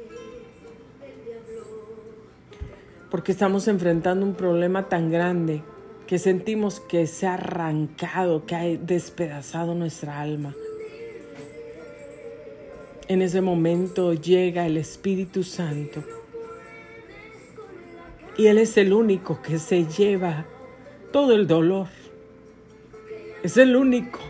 [3.11, 5.63] Porque estamos enfrentando un problema tan grande
[6.07, 10.55] que sentimos que se ha arrancado, que ha despedazado nuestra alma.
[13.09, 16.05] En ese momento llega el Espíritu Santo
[18.37, 20.47] y Él es el único que se lleva
[21.13, 21.89] todo el dolor.
[23.43, 24.21] Es el único.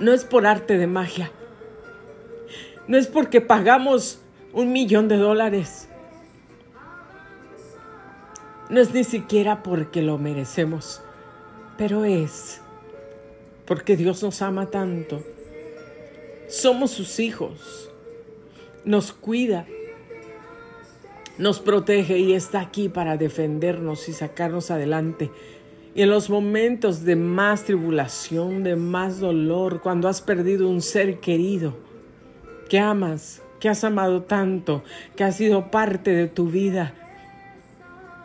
[0.00, 1.32] No es por arte de magia,
[2.88, 4.18] no es porque pagamos
[4.54, 5.88] un millón de dólares.
[8.70, 11.02] No es ni siquiera porque lo merecemos.
[11.76, 12.60] pero es
[13.64, 15.22] porque Dios nos ama tanto.
[16.48, 17.90] Somos sus hijos.
[18.84, 19.66] Nos cuida.
[21.36, 25.30] Nos protege y está aquí para defendernos y sacarnos adelante.
[25.94, 31.20] Y en los momentos de más tribulación, de más dolor, cuando has perdido un ser
[31.20, 31.87] querido
[32.68, 34.82] que amas, que has amado tanto,
[35.16, 36.94] que ha sido parte de tu vida,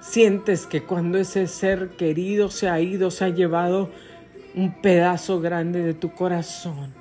[0.01, 3.89] sientes que cuando ese ser querido se ha ido, se ha llevado
[4.55, 6.93] un pedazo grande de tu corazón.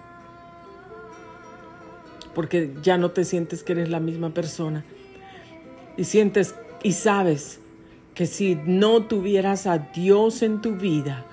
[2.35, 4.85] Porque ya no te sientes que eres la misma persona.
[5.97, 7.61] Y sientes y sabes
[8.15, 11.27] que si no tuvieras a Dios en tu vida,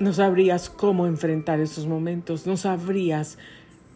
[0.00, 3.38] no sabrías cómo enfrentar esos momentos, no sabrías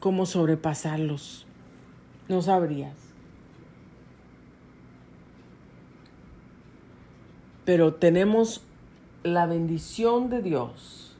[0.04, 1.46] cómo sobrepasarlos,
[2.28, 2.92] no sabrías.
[7.64, 8.60] Pero tenemos
[9.22, 11.16] la bendición de Dios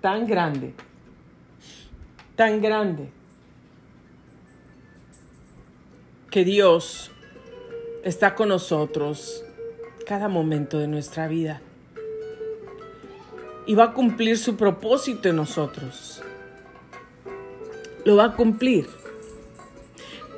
[0.00, 0.74] tan grande,
[2.36, 3.10] tan grande,
[6.30, 7.10] que Dios
[8.04, 9.44] está con nosotros
[10.06, 11.60] cada momento de nuestra vida
[13.66, 16.23] y va a cumplir su propósito en nosotros.
[18.04, 18.88] Lo va a cumplir.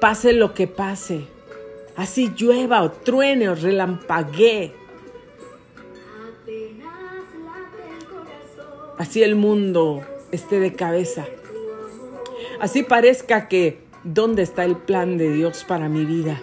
[0.01, 1.27] Pase lo que pase.
[1.97, 4.73] Así llueva o truene o relampaguee.
[8.99, 11.27] Así el mundo esté de cabeza.
[12.61, 16.41] Así parezca que, ¿dónde está el plan de Dios para mi vida?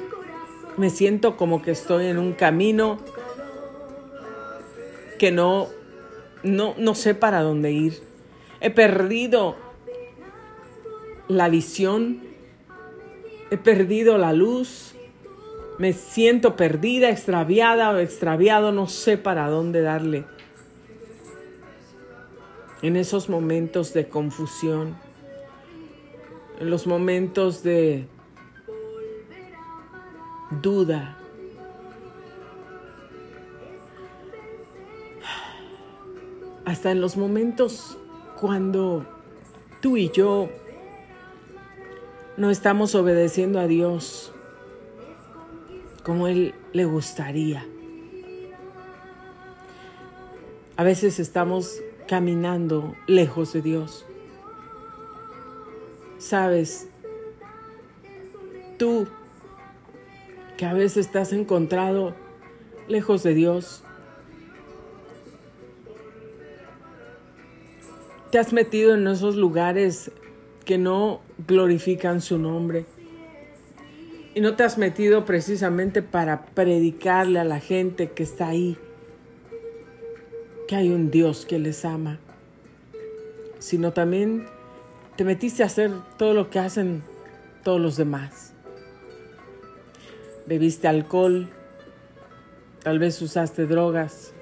[0.78, 3.00] Me siento como que estoy en un camino
[5.18, 5.68] que no,
[6.44, 8.02] no, no sé para dónde ir.
[8.60, 9.56] He perdido
[11.38, 12.22] la visión,
[13.52, 14.96] he perdido la luz,
[15.78, 20.26] me siento perdida, extraviada o extraviado, no sé para dónde darle.
[22.82, 24.96] En esos momentos de confusión,
[26.60, 28.08] en los momentos de
[30.62, 31.18] duda.
[36.66, 37.98] Hasta en los momentos
[38.40, 39.06] cuando
[39.82, 40.50] tú y yo
[42.38, 44.32] no estamos obedeciendo a Dios
[46.04, 47.66] como Él le gustaría.
[50.76, 54.06] A veces estamos caminando lejos de Dios.
[56.18, 56.88] Sabes,
[58.78, 59.08] tú
[60.58, 62.16] que a veces estás encontrado
[62.88, 63.84] lejos de Dios.
[68.32, 70.12] Te has metido en esos lugares
[70.66, 72.86] que no glorifican su nombre.
[74.36, 78.78] Y no te has metido precisamente para predicarle a la gente que está ahí
[80.68, 82.20] que hay un Dios que les ama,
[83.60, 84.46] sino también
[85.18, 87.04] te metiste a hacer todo lo que hacen
[87.64, 88.54] todos los demás
[90.46, 91.50] bebiste alcohol,
[92.84, 94.34] tal vez usaste drogas,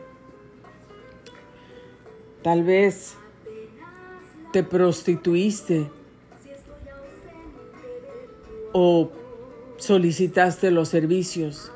[2.43, 3.15] tal vez
[4.51, 5.89] te prostituiste
[8.73, 9.11] o
[9.77, 11.71] solicitaste los servicios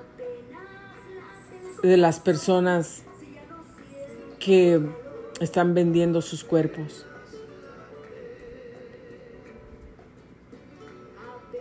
[1.81, 3.03] de las personas
[4.39, 4.81] que
[5.39, 7.05] están vendiendo sus cuerpos.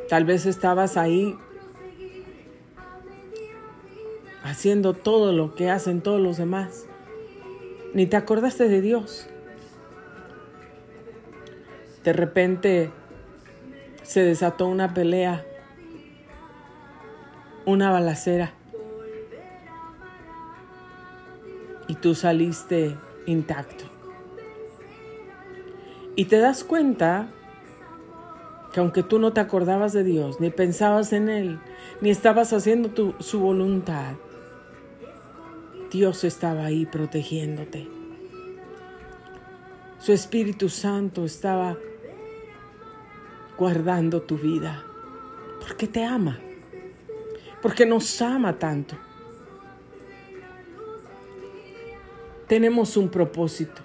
[0.09, 1.37] Tal vez estabas ahí
[4.43, 6.87] haciendo todo lo que hacen todos los demás.
[7.95, 9.27] Ni te acordaste de Dios.
[12.05, 12.93] De repente
[14.05, 15.45] se desató una pelea,
[17.65, 18.53] una balacera.
[21.89, 23.85] Y tú saliste intacto.
[26.17, 27.29] Y te das cuenta
[28.73, 31.59] que aunque tú no te acordabas de Dios, ni pensabas en Él,
[32.01, 34.15] ni estabas haciendo tu, su voluntad,
[35.91, 37.89] Dios estaba ahí protegiéndote.
[39.99, 41.77] Su Espíritu Santo estaba
[43.57, 44.85] guardando tu vida
[45.61, 46.39] porque te ama,
[47.63, 48.97] porque nos ama tanto.
[52.47, 53.81] Tenemos un propósito.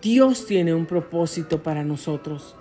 [0.00, 2.54] Dios tiene un propósito para nosotros.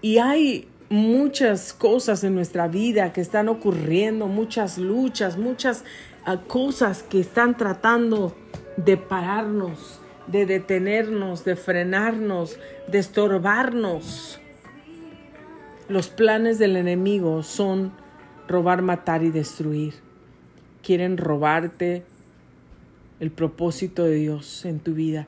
[0.00, 5.84] Y hay muchas cosas en nuestra vida que están ocurriendo, muchas luchas, muchas
[6.24, 8.34] ah, cosas que están tratando
[8.76, 9.99] de pararnos,
[10.30, 14.40] de detenernos, de frenarnos, de estorbarnos.
[15.88, 17.92] Los planes del enemigo son
[18.46, 19.94] robar, matar y destruir.
[20.82, 22.04] quieren robarte
[23.20, 25.26] el propósito de Dios en tu vida,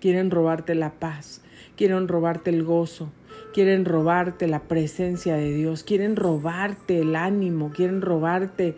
[0.00, 1.42] quieren robarte la paz,
[1.76, 3.12] quieren robarte el gozo,
[3.52, 8.76] quieren robarte la presencia de Dios, quieren robarte el ánimo, quieren robarte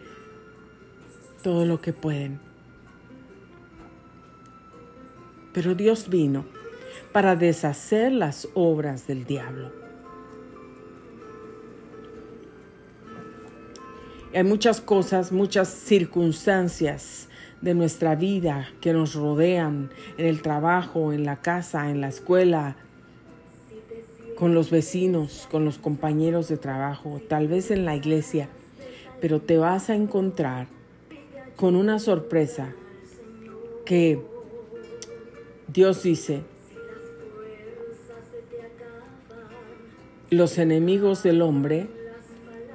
[1.42, 2.45] todo lo que pueden.
[5.56, 6.44] Pero Dios vino
[7.12, 9.72] para deshacer las obras del diablo.
[14.34, 17.30] Hay muchas cosas, muchas circunstancias
[17.62, 19.88] de nuestra vida que nos rodean
[20.18, 22.76] en el trabajo, en la casa, en la escuela,
[24.36, 28.50] con los vecinos, con los compañeros de trabajo, tal vez en la iglesia,
[29.22, 30.66] pero te vas a encontrar
[31.56, 32.74] con una sorpresa
[33.86, 34.35] que
[35.68, 36.42] Dios dice,
[40.30, 41.88] los enemigos del hombre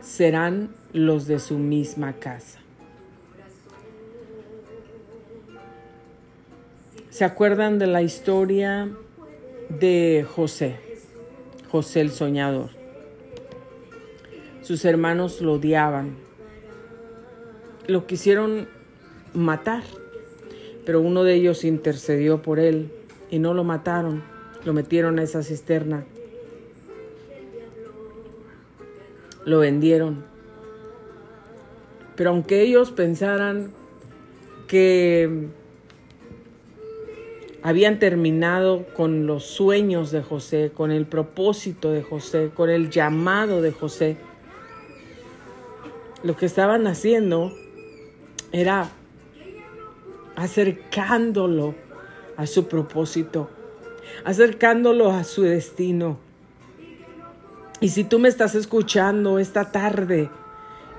[0.01, 2.59] serán los de su misma casa.
[7.09, 8.89] ¿Se acuerdan de la historia
[9.69, 10.79] de José?
[11.69, 12.69] José el soñador.
[14.61, 16.17] Sus hermanos lo odiaban.
[17.87, 18.67] Lo quisieron
[19.33, 19.83] matar,
[20.86, 22.91] pero uno de ellos intercedió por él
[23.29, 24.23] y no lo mataron,
[24.65, 26.05] lo metieron a esa cisterna.
[29.45, 30.23] Lo vendieron.
[32.15, 33.71] Pero aunque ellos pensaran
[34.67, 35.49] que
[37.63, 43.61] habían terminado con los sueños de José, con el propósito de José, con el llamado
[43.61, 44.17] de José.
[46.23, 47.51] Lo que estaban haciendo
[48.51, 48.91] era
[50.36, 51.75] acercándolo
[52.38, 53.49] a su propósito,
[54.23, 56.17] acercándolo a su destino.
[57.79, 60.29] Y si tú me estás escuchando esta tarde,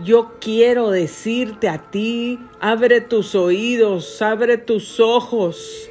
[0.03, 5.89] yo quiero decirte a ti, abre tus oídos, abre tus ojos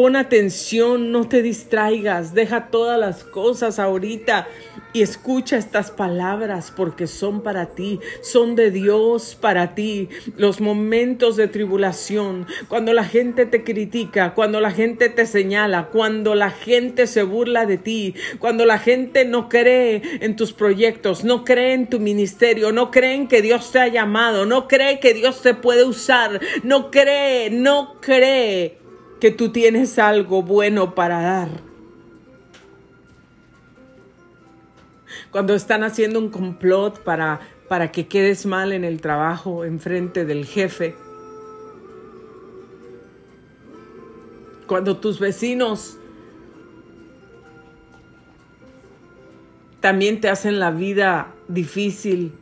[0.00, 4.48] Pon atención, no te distraigas, deja todas las cosas ahorita
[4.94, 10.08] y escucha estas palabras porque son para ti, son de Dios para ti.
[10.38, 16.34] Los momentos de tribulación, cuando la gente te critica, cuando la gente te señala, cuando
[16.34, 21.44] la gente se burla de ti, cuando la gente no cree en tus proyectos, no
[21.44, 25.42] cree en tu ministerio, no creen que Dios te ha llamado, no cree que Dios
[25.42, 28.79] te puede usar, no cree, no cree
[29.20, 31.48] que tú tienes algo bueno para dar.
[35.30, 40.24] Cuando están haciendo un complot para, para que quedes mal en el trabajo, en frente
[40.24, 40.96] del jefe.
[44.66, 45.98] Cuando tus vecinos
[49.80, 52.32] también te hacen la vida difícil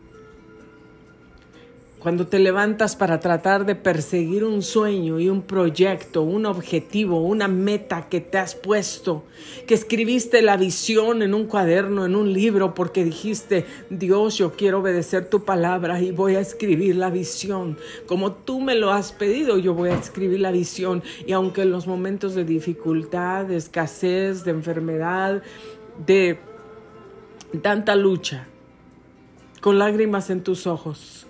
[1.99, 7.49] cuando te levantas para tratar de perseguir un sueño y un proyecto, un objetivo, una
[7.49, 9.25] meta que te has puesto,
[9.67, 14.79] que escribiste la visión en un cuaderno, en un libro, porque dijiste, Dios, yo quiero
[14.79, 17.77] obedecer tu palabra y voy a escribir la visión.
[18.07, 21.03] Como tú me lo has pedido, yo voy a escribir la visión.
[21.27, 25.43] Y aunque en los momentos de dificultad, de escasez, de enfermedad,
[26.07, 26.39] de
[27.61, 28.47] tanta lucha,
[29.61, 31.28] con lágrimas en tus ojos,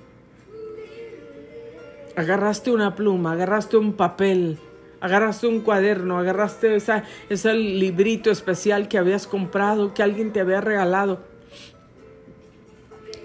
[2.21, 4.59] agarraste una pluma, agarraste un papel,
[5.01, 10.61] agarraste un cuaderno, agarraste esa, ese librito especial que habías comprado, que alguien te había
[10.61, 11.21] regalado,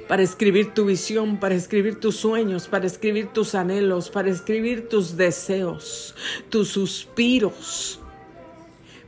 [0.07, 5.17] para escribir tu visión, para escribir tus sueños, para escribir tus anhelos, para escribir tus
[5.17, 6.13] deseos,
[6.49, 7.99] tus suspiros,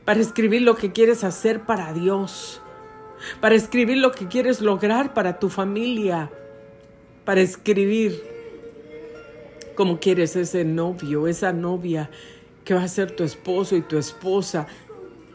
[0.04, 2.60] para escribir lo que quieres hacer para Dios,
[3.40, 6.30] para escribir lo que quieres lograr para tu familia,
[7.24, 8.35] para escribir
[9.76, 12.10] como quieres ese novio, esa novia
[12.64, 14.66] que va a ser tu esposo y tu esposa,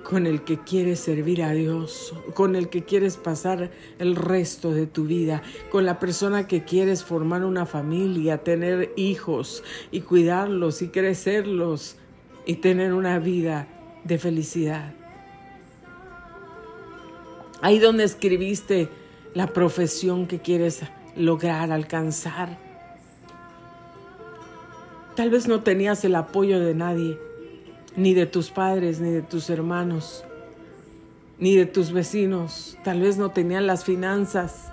[0.03, 4.87] con el que quieres servir a Dios, con el que quieres pasar el resto de
[4.87, 10.89] tu vida, con la persona que quieres formar una familia, tener hijos y cuidarlos y
[10.89, 11.97] crecerlos
[12.45, 13.67] y tener una vida
[14.03, 14.93] de felicidad.
[17.61, 18.89] Ahí donde escribiste
[19.35, 20.81] la profesión que quieres
[21.15, 22.70] lograr, alcanzar
[25.15, 27.19] Tal vez no tenías el apoyo de nadie,
[27.97, 30.23] ni de tus padres, ni de tus hermanos,
[31.37, 32.77] ni de tus vecinos.
[32.83, 34.71] Tal vez no tenían las finanzas.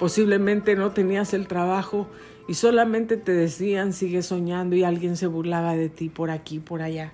[0.00, 2.08] Posiblemente no tenías el trabajo
[2.48, 6.82] y solamente te decían sigue soñando y alguien se burlaba de ti por aquí, por
[6.82, 7.12] allá.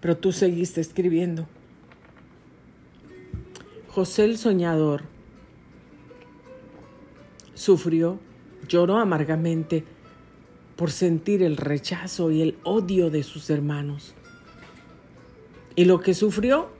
[0.00, 1.46] Pero tú seguiste escribiendo.
[3.88, 5.02] José el soñador
[7.54, 8.18] sufrió
[8.72, 9.84] Lloró amargamente
[10.76, 14.14] por sentir el rechazo y el odio de sus hermanos.
[15.76, 16.70] Y lo que sufrió,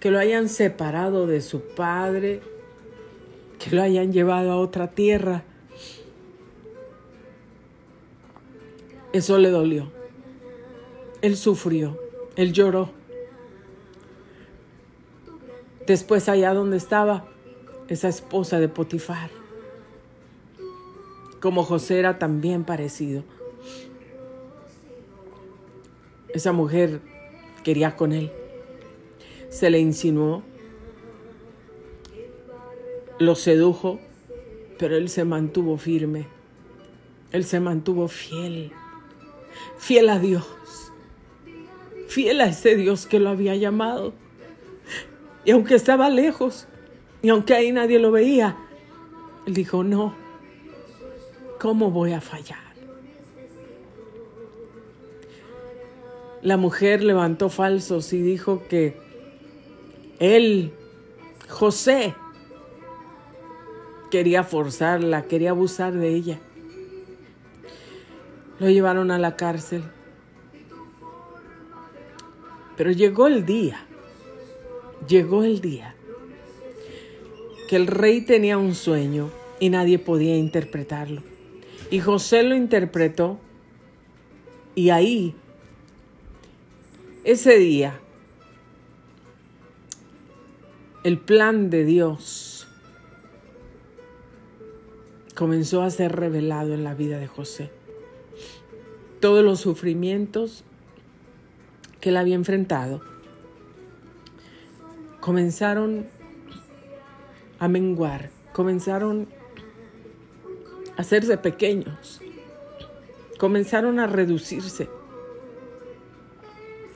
[0.00, 2.42] que lo hayan separado de su padre,
[3.58, 5.44] que lo hayan llevado a otra tierra,
[9.14, 9.90] eso le dolió.
[11.22, 11.98] Él sufrió,
[12.36, 12.90] él lloró.
[15.86, 17.24] Después allá donde estaba
[17.88, 19.30] esa esposa de Potifar,
[21.44, 23.22] como José era también parecido.
[26.30, 27.02] Esa mujer
[27.62, 28.32] quería con él.
[29.50, 30.42] Se le insinuó,
[33.18, 34.00] lo sedujo,
[34.78, 36.28] pero él se mantuvo firme.
[37.30, 38.72] Él se mantuvo fiel,
[39.76, 40.46] fiel a Dios
[42.08, 44.14] fiel a ese Dios que lo había llamado.
[45.44, 46.68] Y aunque estaba lejos,
[47.20, 48.56] y aunque ahí nadie lo veía,
[49.46, 50.23] él dijo, no,
[51.64, 52.74] ¿cómo voy a fallar?
[56.42, 59.00] La mujer levantó falsos y dijo que
[60.18, 60.74] él,
[61.48, 62.14] José,
[64.10, 66.38] quería forzarla, quería abusar de ella.
[68.58, 69.84] Lo llevaron a la cárcel.
[72.76, 73.86] Pero llegó el día,
[75.08, 75.94] llegó el día
[77.70, 81.33] que el rey tenía un sueño y nadie podía interpretarlo.
[81.90, 83.38] Y José lo interpretó
[84.74, 85.34] y ahí,
[87.22, 88.00] ese día,
[91.04, 92.66] el plan de Dios
[95.34, 97.70] comenzó a ser revelado en la vida de José.
[99.20, 100.64] Todos los sufrimientos
[102.00, 103.00] que él había enfrentado
[105.20, 106.06] comenzaron
[107.58, 109.28] a menguar, comenzaron
[110.96, 112.20] hacerse pequeños,
[113.38, 114.88] comenzaron a reducirse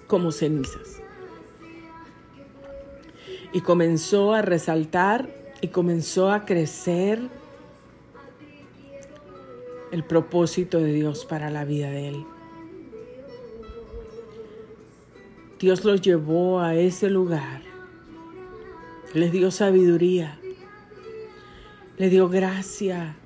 [0.07, 1.01] como cenizas.
[3.53, 5.29] Y comenzó a resaltar
[5.61, 7.21] y comenzó a crecer
[9.91, 12.27] el propósito de Dios para la vida de él.
[15.59, 17.63] Dios los llevó a ese lugar.
[19.13, 20.39] Les dio sabiduría.
[21.97, 23.17] Le dio gracia.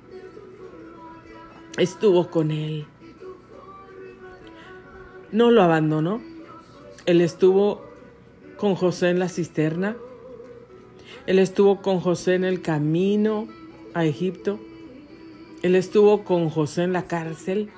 [1.77, 2.85] Estuvo con él.
[5.31, 6.21] No lo abandonó.
[7.07, 7.81] Él estuvo
[8.57, 9.97] con José en la cisterna.
[11.25, 13.47] Él estuvo con José en el camino
[13.95, 14.59] a Egipto.
[15.63, 17.71] Él estuvo con José en la cárcel.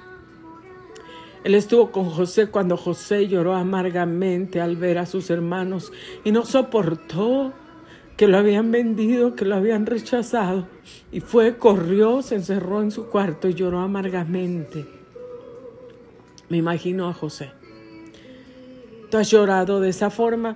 [1.46, 5.94] Él estuvo con José cuando José lloró amargamente al ver a sus hermanos
[6.26, 7.54] y no soportó
[8.18, 10.68] que lo habían vendido, que lo habían rechazado.
[11.12, 14.86] Y fue, corrió, se encerró en su cuarto y lloró amargamente.
[16.50, 17.52] Me imagino a José.
[19.10, 20.56] ¿Tú has llorado de esa forma?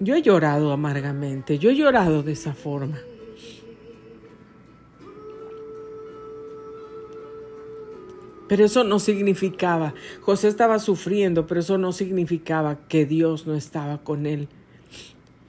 [0.00, 2.98] Yo he llorado amargamente, yo he llorado de esa forma.
[8.48, 13.98] Pero eso no significaba, José estaba sufriendo, pero eso no significaba que Dios no estaba
[13.98, 14.48] con él.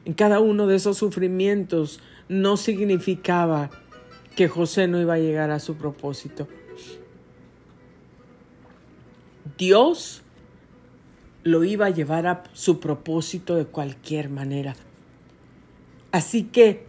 [0.06, 3.70] En cada uno de esos sufrimientos no significaba
[4.36, 6.48] que José no iba a llegar a su propósito.
[9.58, 10.24] Dios
[11.44, 14.76] lo iba a llevar a su propósito de cualquier manera.
[16.12, 16.86] Así que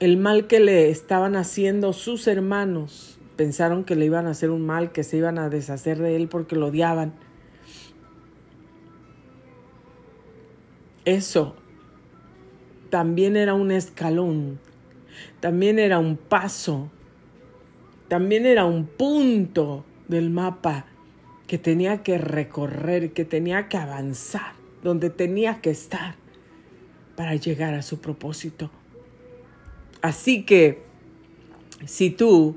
[0.00, 4.64] el mal que le estaban haciendo sus hermanos pensaron que le iban a hacer un
[4.64, 7.14] mal, que se iban a deshacer de él porque lo odiaban.
[11.04, 11.54] Eso
[12.90, 14.58] también era un escalón,
[15.40, 16.90] también era un paso,
[18.08, 20.86] también era un punto del mapa
[21.46, 26.14] que tenía que recorrer, que tenía que avanzar, donde tenía que estar
[27.16, 28.70] para llegar a su propósito.
[30.00, 30.82] Así que
[31.84, 32.56] si tú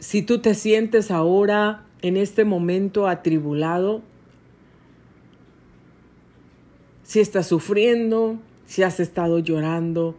[0.00, 4.00] Si tú te sientes ahora en este momento atribulado,
[7.10, 10.14] si estás sufriendo, si has estado llorando,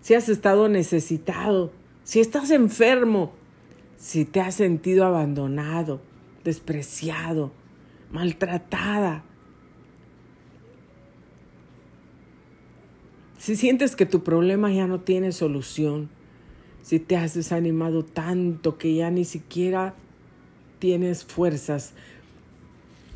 [0.00, 1.72] si has estado necesitado,
[2.04, 3.32] si estás enfermo,
[3.96, 6.00] si te has sentido abandonado,
[6.44, 7.50] despreciado,
[8.12, 9.24] maltratada,
[13.36, 16.10] si sientes que tu problema ya no tiene solución,
[16.84, 19.96] si te has desanimado tanto que ya ni siquiera
[20.78, 21.92] tienes fuerzas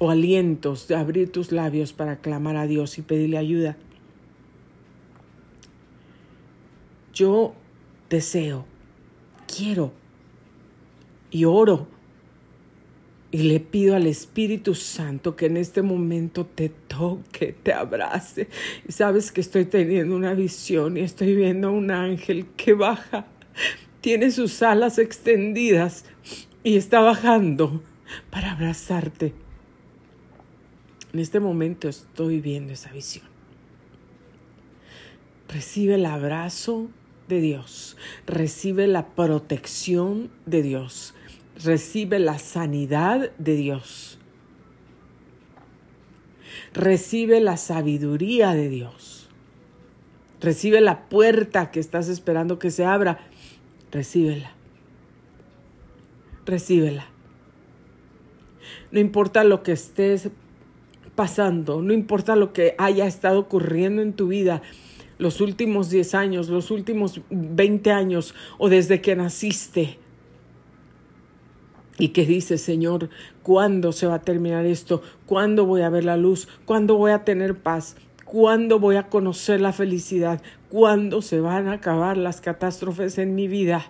[0.04, 3.74] o alientos de abrir tus labios para clamar a Dios y pedirle ayuda.
[7.14, 7.54] Yo
[8.10, 8.66] deseo,
[9.46, 9.92] quiero
[11.30, 11.88] y oro
[13.30, 18.48] y le pido al Espíritu Santo que en este momento te toque, te abrace.
[18.86, 23.26] Y sabes que estoy teniendo una visión y estoy viendo a un ángel que baja,
[24.02, 26.04] tiene sus alas extendidas
[26.62, 27.82] y está bajando
[28.30, 29.43] para abrazarte.
[31.14, 33.24] En este momento estoy viendo esa visión.
[35.48, 36.88] Recibe el abrazo
[37.28, 37.96] de Dios,
[38.26, 41.14] recibe la protección de Dios,
[41.62, 44.18] recibe la sanidad de Dios.
[46.72, 49.28] Recibe la sabiduría de Dios.
[50.40, 53.20] Recibe la puerta que estás esperando que se abra.
[53.92, 54.50] Recíbela.
[56.44, 57.06] Recíbela.
[58.90, 60.30] No importa lo que estés
[61.14, 64.62] pasando, no importa lo que haya estado ocurriendo en tu vida,
[65.18, 69.98] los últimos 10 años, los últimos 20 años o desde que naciste
[71.98, 73.10] y que dice, Señor,
[73.42, 75.02] ¿cuándo se va a terminar esto?
[75.26, 76.48] ¿Cuándo voy a ver la luz?
[76.64, 77.96] ¿Cuándo voy a tener paz?
[78.24, 80.42] ¿Cuándo voy a conocer la felicidad?
[80.68, 83.86] ¿Cuándo se van a acabar las catástrofes en mi vida?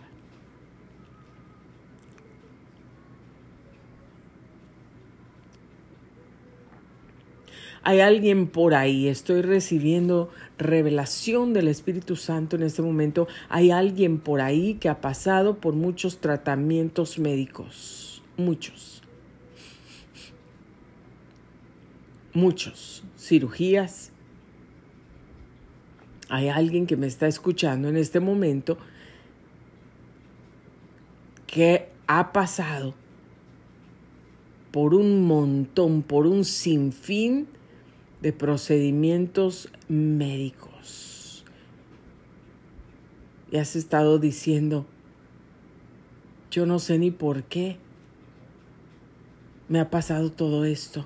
[7.87, 13.29] Hay alguien por ahí, estoy recibiendo revelación del Espíritu Santo en este momento.
[13.51, 19.03] Hay alguien por ahí que ha pasado por muchos tratamientos médicos, muchos.
[22.33, 24.13] Muchos, cirugías.
[26.31, 28.79] Hay alguien que me está escuchando en este momento
[31.47, 32.95] que ha pasado
[34.73, 37.47] por un montón, por un sinfín
[38.25, 41.45] de procedimientos médicos.
[43.53, 44.87] Y has estado diciendo,
[46.51, 47.77] yo no sé ni por qué
[49.69, 51.05] me ha pasado todo esto.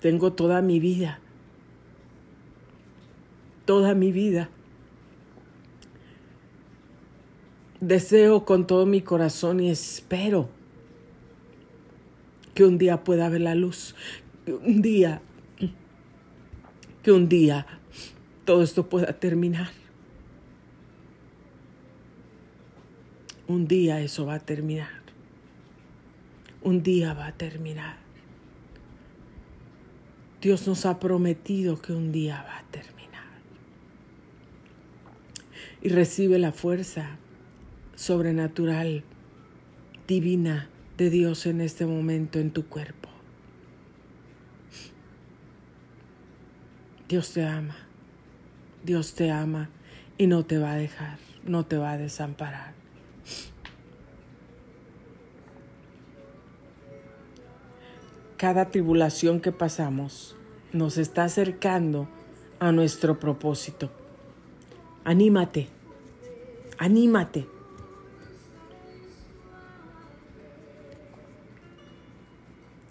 [0.00, 1.20] Tengo toda mi vida,
[3.66, 4.50] toda mi vida.
[7.80, 10.48] Deseo con todo mi corazón y espero
[12.56, 13.94] que un día pueda ver la luz,
[14.52, 15.20] un día,
[17.02, 17.66] que un día
[18.44, 19.70] todo esto pueda terminar.
[23.48, 25.02] Un día eso va a terminar.
[26.62, 27.96] Un día va a terminar.
[30.40, 33.26] Dios nos ha prometido que un día va a terminar.
[35.82, 37.18] Y recibe la fuerza
[37.94, 39.04] sobrenatural,
[40.06, 43.05] divina de Dios en este momento en tu cuerpo.
[47.08, 47.76] Dios te ama,
[48.82, 49.70] Dios te ama
[50.18, 52.74] y no te va a dejar, no te va a desamparar.
[58.36, 60.36] Cada tribulación que pasamos
[60.72, 62.08] nos está acercando
[62.58, 63.88] a nuestro propósito.
[65.04, 65.68] Anímate,
[66.76, 67.46] anímate.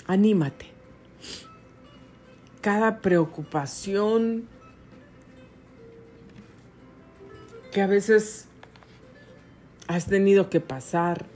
[0.07, 0.75] Anímate
[2.66, 4.47] cada preocupación
[7.72, 8.47] que a veces
[9.88, 11.28] has tenido que pasar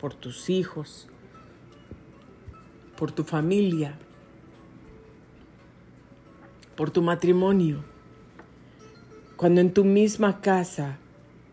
[0.00, 1.06] por tus hijos,
[2.96, 3.96] por tu familia,
[6.74, 7.84] por tu matrimonio.
[9.36, 10.98] Cuando en tu misma casa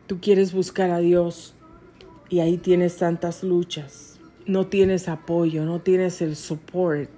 [0.07, 1.53] tú quieres buscar a Dios
[2.29, 7.11] y ahí tienes tantas luchas, no tienes apoyo, no tienes el support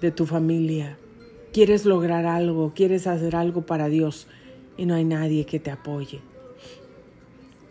[0.00, 0.98] de tu familia,
[1.52, 4.26] quieres lograr algo, quieres hacer algo para Dios
[4.76, 6.20] y no hay nadie que te apoye.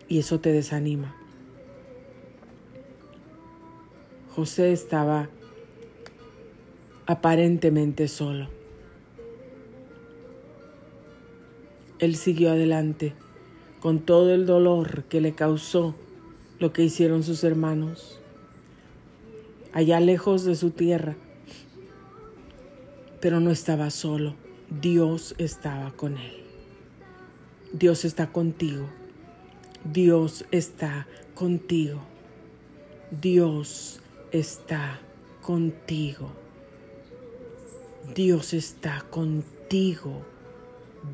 [0.08, 1.14] Y eso te desanima.
[4.34, 5.28] José estaba
[7.06, 8.48] aparentemente solo.
[11.98, 13.14] Él siguió adelante
[13.80, 15.94] con todo el dolor que le causó
[16.58, 18.20] lo que hicieron sus hermanos.
[19.72, 21.16] Allá lejos de su tierra,
[23.20, 24.34] pero no estaba solo.
[24.70, 26.42] Dios estaba con él.
[27.72, 28.88] Dios está contigo.
[29.84, 32.00] Dios está contigo.
[33.10, 34.00] Dios
[34.32, 35.00] está
[35.42, 36.32] contigo.
[38.14, 40.24] Dios está contigo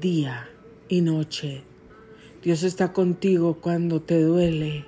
[0.00, 0.48] día
[0.88, 1.62] y noche.
[2.42, 4.84] Dios está contigo cuando te duele,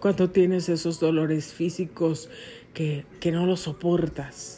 [0.00, 2.28] cuando tienes esos dolores físicos
[2.74, 4.55] que, que no los soportas.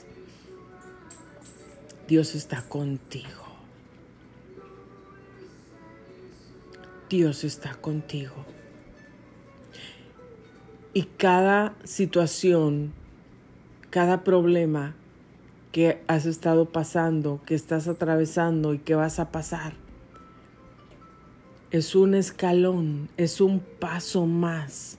[2.09, 3.45] Dios está contigo.
[7.11, 8.47] Dios está contigo.
[10.95, 12.95] Y cada situación,
[13.91, 14.95] cada problema
[15.71, 19.75] que has estado pasando, que estás atravesando y que vas a pasar,
[21.71, 24.97] es un escalón, es un paso más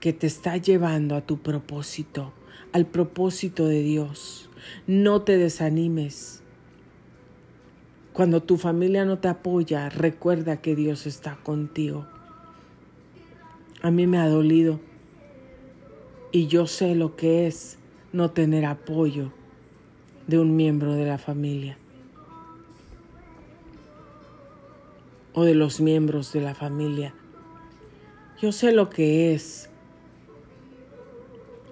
[0.00, 2.32] que te está llevando a tu propósito,
[2.72, 4.48] al propósito de Dios.
[4.86, 6.42] No te desanimes.
[8.12, 12.06] Cuando tu familia no te apoya, recuerda que Dios está contigo.
[13.80, 14.80] A mí me ha dolido
[16.30, 17.78] y yo sé lo que es
[18.12, 19.32] no tener apoyo
[20.26, 21.78] de un miembro de la familia
[25.34, 27.14] o de los miembros de la familia.
[28.40, 29.70] Yo sé lo que es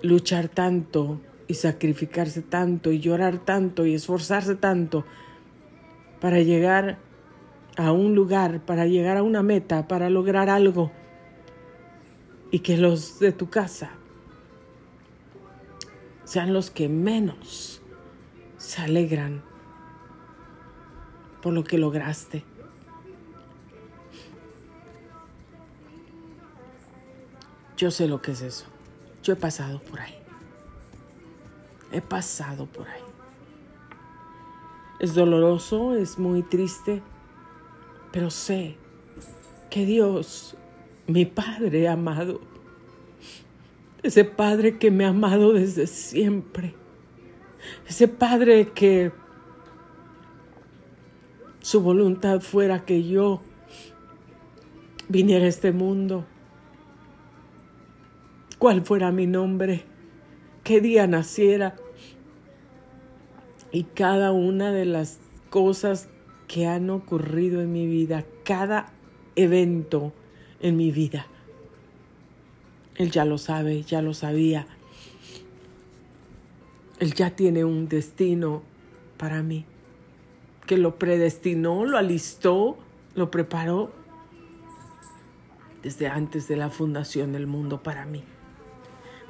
[0.02, 1.20] luchar tanto
[1.50, 5.04] y sacrificarse tanto y llorar tanto y esforzarse tanto
[6.20, 6.98] para llegar
[7.76, 10.92] a un lugar, para llegar a una meta, para lograr algo
[12.52, 13.90] y que los de tu casa
[16.22, 17.82] sean los que menos
[18.56, 19.42] se alegran
[21.42, 22.44] por lo que lograste.
[27.76, 28.66] Yo sé lo que es eso.
[29.24, 30.19] Yo he pasado por ahí.
[31.92, 33.02] He pasado por ahí.
[35.00, 37.02] Es doloroso, es muy triste,
[38.12, 38.76] pero sé
[39.70, 40.56] que Dios
[41.06, 42.40] mi Padre amado,
[44.02, 46.74] ese Padre que me ha amado desde siempre,
[47.88, 49.12] ese Padre que
[51.60, 53.42] su voluntad fuera que yo
[55.08, 56.26] viniera a este mundo,
[58.58, 59.84] cuál fuera mi nombre,
[60.70, 61.74] qué día naciera
[63.72, 65.18] y cada una de las
[65.48, 66.08] cosas
[66.46, 68.92] que han ocurrido en mi vida, cada
[69.34, 70.12] evento
[70.60, 71.26] en mi vida.
[72.94, 74.68] Él ya lo sabe, ya lo sabía.
[77.00, 78.62] Él ya tiene un destino
[79.16, 79.64] para mí,
[80.68, 82.78] que lo predestinó, lo alistó,
[83.16, 83.90] lo preparó
[85.82, 88.22] desde antes de la fundación del mundo para mí.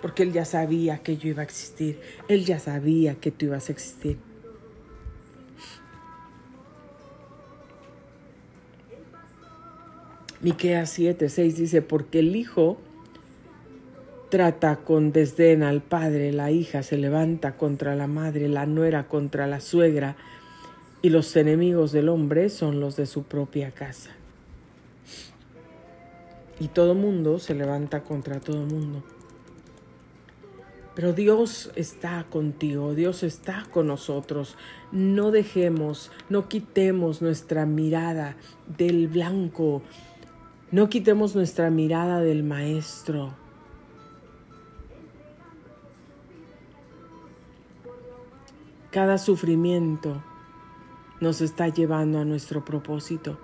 [0.02, 3.68] Porque Él ya sabía que yo iba a existir, Él ya sabía que tú ibas
[3.68, 4.18] a existir.
[10.42, 12.78] Miqueas 7, 6 dice, porque el hijo
[14.30, 19.46] trata con desdén al padre, la hija se levanta contra la madre, la nuera contra
[19.46, 20.16] la suegra,
[21.02, 24.10] y los enemigos del hombre son los de su propia casa.
[26.58, 29.02] Y todo mundo se levanta contra todo mundo.
[30.94, 34.56] Pero Dios está contigo, Dios está con nosotros.
[34.92, 38.36] No dejemos, no quitemos nuestra mirada
[38.66, 39.82] del blanco,
[40.72, 43.34] no quitemos nuestra mirada del Maestro.
[48.90, 50.20] Cada sufrimiento
[51.20, 53.38] nos está llevando a nuestro propósito.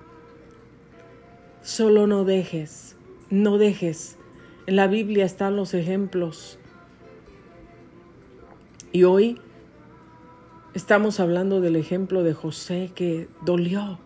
[1.63, 2.97] Solo no dejes,
[3.31, 4.17] no dejes.
[4.67, 6.59] En la Biblia están los ejemplos.
[8.97, 9.39] Y hoy
[10.73, 13.99] estamos hablando del ejemplo de José que dolió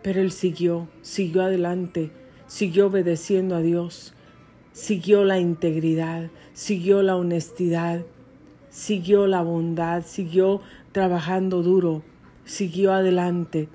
[0.00, 2.10] pero él siguió, siguió adelante,
[2.46, 4.14] siguió obedeciendo a Dios,
[4.72, 8.06] siguió la integridad, siguió la honestidad,
[8.70, 12.02] siguió la bondad, siguió trabajando duro,
[12.46, 13.68] siguió adelante.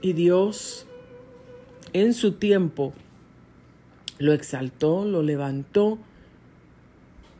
[0.00, 0.86] Y Dios,
[1.92, 2.94] en su tiempo,
[4.22, 5.98] lo exaltó, lo levantó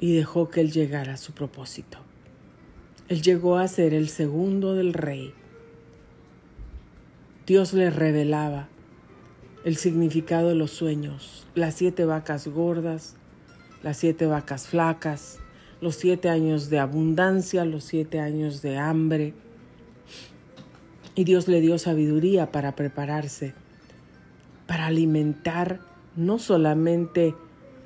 [0.00, 1.98] y dejó que él llegara a su propósito.
[3.08, 5.32] Él llegó a ser el segundo del rey.
[7.46, 8.68] Dios le revelaba
[9.64, 13.14] el significado de los sueños, las siete vacas gordas,
[13.84, 15.38] las siete vacas flacas,
[15.80, 19.34] los siete años de abundancia, los siete años de hambre.
[21.14, 23.54] Y Dios le dio sabiduría para prepararse,
[24.66, 27.34] para alimentar no solamente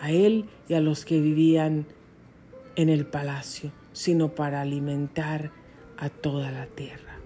[0.00, 1.86] a él y a los que vivían
[2.74, 5.50] en el palacio, sino para alimentar
[5.96, 7.16] a toda la tierra.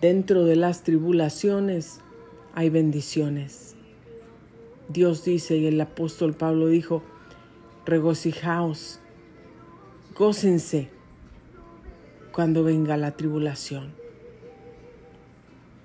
[0.00, 2.00] Dentro de las tribulaciones
[2.54, 3.74] hay bendiciones.
[4.88, 7.02] Dios dice, y el apóstol Pablo dijo,
[7.86, 9.00] regocijaos,
[10.14, 10.90] gócense
[12.32, 13.94] cuando venga la tribulación,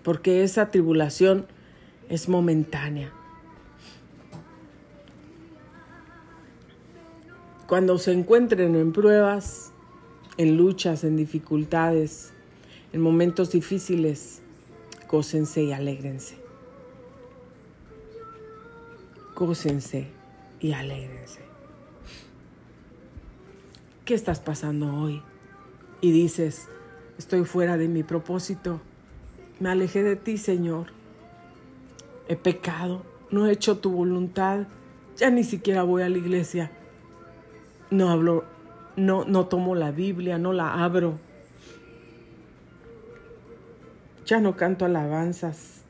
[0.03, 1.47] porque esa tribulación
[2.09, 3.11] es momentánea.
[7.67, 9.71] Cuando se encuentren en pruebas,
[10.37, 12.33] en luchas, en dificultades,
[12.93, 14.41] en momentos difíciles,
[15.07, 16.37] gócense y alégrense.
[19.35, 20.07] Gócense
[20.59, 21.41] y alégrense.
[24.03, 25.21] ¿Qué estás pasando hoy?
[26.01, 26.67] Y dices,
[27.19, 28.81] estoy fuera de mi propósito.
[29.59, 30.98] Me alejé de ti, Señor.
[32.29, 33.01] He pecado,
[33.31, 34.67] no he hecho tu voluntad.
[35.17, 36.71] Ya ni siquiera voy a la iglesia.
[37.89, 38.45] No hablo,
[38.95, 41.17] no, no tomo la Biblia, no la abro.
[44.27, 45.81] Ya no canto alabanzas.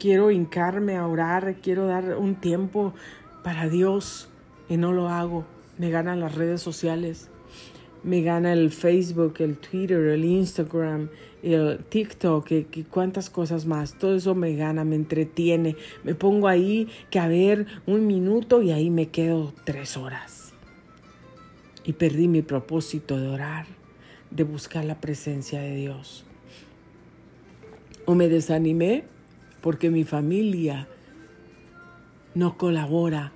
[0.00, 2.92] Quiero hincarme a orar, quiero dar un tiempo
[3.44, 4.28] para Dios
[4.68, 5.44] y no lo hago.
[5.78, 7.29] Me ganan las redes sociales,
[8.02, 11.08] me gana el Facebook, el Twitter, el Instagram,
[11.42, 13.98] el TikTok, y, cuántas cosas más.
[13.98, 15.76] Todo eso me gana, me entretiene.
[16.04, 20.52] Me pongo ahí que a ver un minuto y ahí me quedo tres horas.
[21.84, 23.66] Y perdí mi propósito de orar,
[24.30, 26.24] de buscar la presencia de Dios
[28.10, 29.04] o me desanimé
[29.60, 30.88] porque mi familia
[32.34, 33.32] no colabora,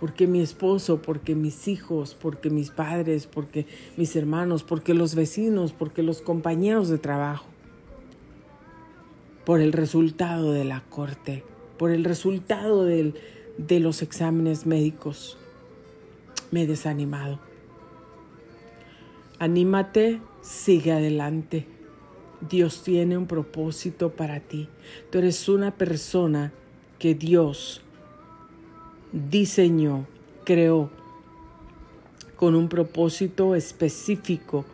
[0.00, 3.66] porque mi esposo, porque mis hijos, porque mis padres, porque
[3.98, 7.44] mis hermanos, porque los vecinos, porque los compañeros de trabajo,
[9.44, 11.44] por el resultado de la corte,
[11.76, 13.12] por el resultado de
[13.80, 15.36] los exámenes médicos.
[16.50, 17.38] Me he desanimado.
[19.38, 21.66] Anímate, sigue adelante.
[22.48, 24.66] Dios tiene un propósito para ti.
[25.10, 26.54] Tú eres una persona
[26.98, 27.82] que Dios
[29.12, 30.06] diseñó,
[30.44, 30.90] creó
[32.36, 34.64] con un propósito específico,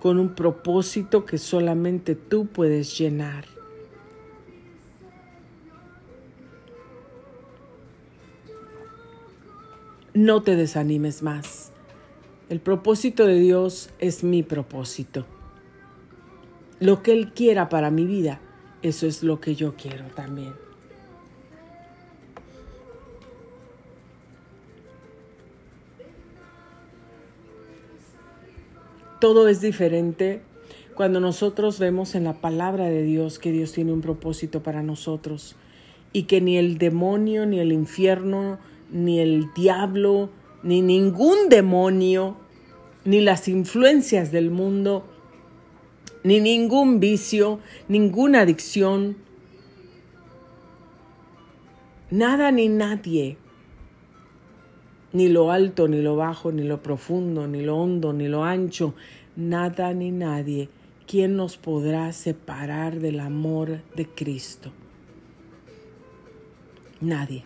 [0.00, 3.44] con un propósito que solamente tú puedes llenar.
[10.14, 11.72] No te desanimes más.
[12.48, 15.24] El propósito de Dios es mi propósito
[16.82, 18.40] lo que Él quiera para mi vida,
[18.82, 20.52] eso es lo que yo quiero también.
[29.22, 30.42] Todo es diferente
[30.96, 35.54] cuando nosotros vemos en la palabra de Dios que Dios tiene un propósito para nosotros
[36.12, 38.58] y que ni el demonio, ni el infierno,
[38.90, 40.28] ni el diablo,
[40.64, 42.36] ni ningún demonio,
[43.04, 45.04] ni las influencias del mundo
[46.24, 49.16] ni ningún vicio, ninguna adicción,
[52.10, 53.36] nada ni nadie,
[55.12, 58.94] ni lo alto, ni lo bajo, ni lo profundo, ni lo hondo, ni lo ancho,
[59.36, 60.68] nada ni nadie,
[61.06, 64.72] ¿quién nos podrá separar del amor de Cristo?
[67.00, 67.44] Nadie.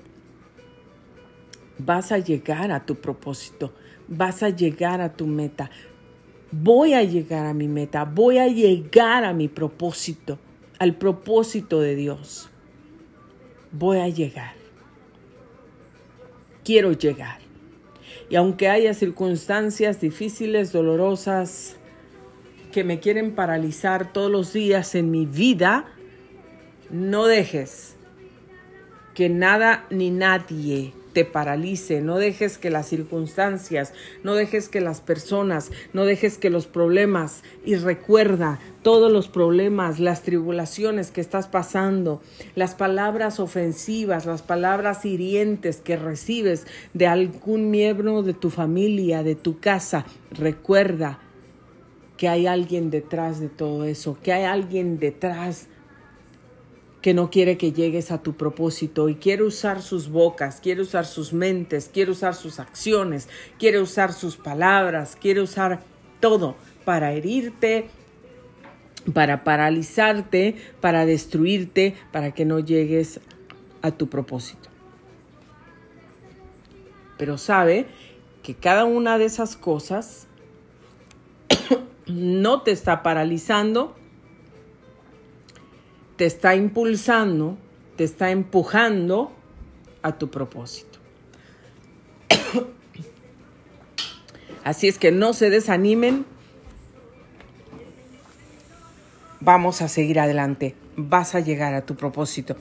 [1.78, 3.72] Vas a llegar a tu propósito,
[4.08, 5.70] vas a llegar a tu meta,
[6.50, 10.38] voy a llegar a mi meta, voy a llegar a mi propósito,
[10.78, 12.48] al propósito de Dios.
[13.72, 14.54] Voy a llegar.
[16.64, 17.45] Quiero llegar.
[18.28, 21.76] Y aunque haya circunstancias difíciles, dolorosas,
[22.72, 25.86] que me quieren paralizar todos los días en mi vida,
[26.90, 27.96] no dejes
[29.14, 35.00] que nada ni nadie te paralice, no dejes que las circunstancias, no dejes que las
[35.00, 41.48] personas, no dejes que los problemas, y recuerda todos los problemas, las tribulaciones que estás
[41.48, 42.20] pasando,
[42.54, 49.36] las palabras ofensivas, las palabras hirientes que recibes de algún miembro de tu familia, de
[49.36, 51.18] tu casa, recuerda
[52.18, 55.68] que hay alguien detrás de todo eso, que hay alguien detrás
[57.06, 61.06] que no quiere que llegues a tu propósito y quiere usar sus bocas, quiere usar
[61.06, 63.28] sus mentes, quiere usar sus acciones,
[63.60, 65.84] quiere usar sus palabras, quiere usar
[66.18, 67.90] todo para herirte,
[69.14, 73.20] para paralizarte, para destruirte, para que no llegues
[73.82, 74.68] a tu propósito.
[77.18, 77.86] Pero sabe
[78.42, 80.26] que cada una de esas cosas
[82.08, 83.94] no te está paralizando,
[86.16, 87.56] te está impulsando,
[87.96, 89.32] te está empujando
[90.02, 90.98] a tu propósito.
[94.64, 96.24] Así es que no se desanimen.
[99.40, 100.74] Vamos a seguir adelante.
[100.96, 102.56] Vas a llegar a tu propósito.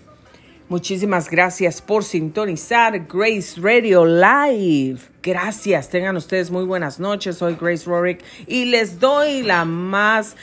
[0.68, 5.00] Muchísimas gracias por sintonizar Grace Radio Live.
[5.22, 5.90] Gracias.
[5.90, 7.38] Tengan ustedes muy buenas noches.
[7.38, 10.36] Soy Grace Rorick y les doy la más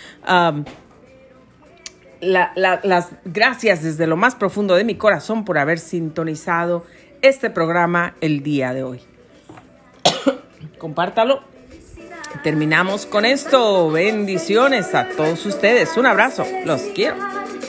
[2.23, 6.87] las gracias desde lo más profundo de mi corazón por haber sintonizado
[7.21, 9.01] este programa el día de hoy.
[10.79, 11.43] Compártalo,
[12.43, 13.91] terminamos con esto.
[13.91, 15.97] Bendiciones a todos ustedes.
[15.97, 16.45] Un abrazo.
[16.65, 17.42] Los quiero.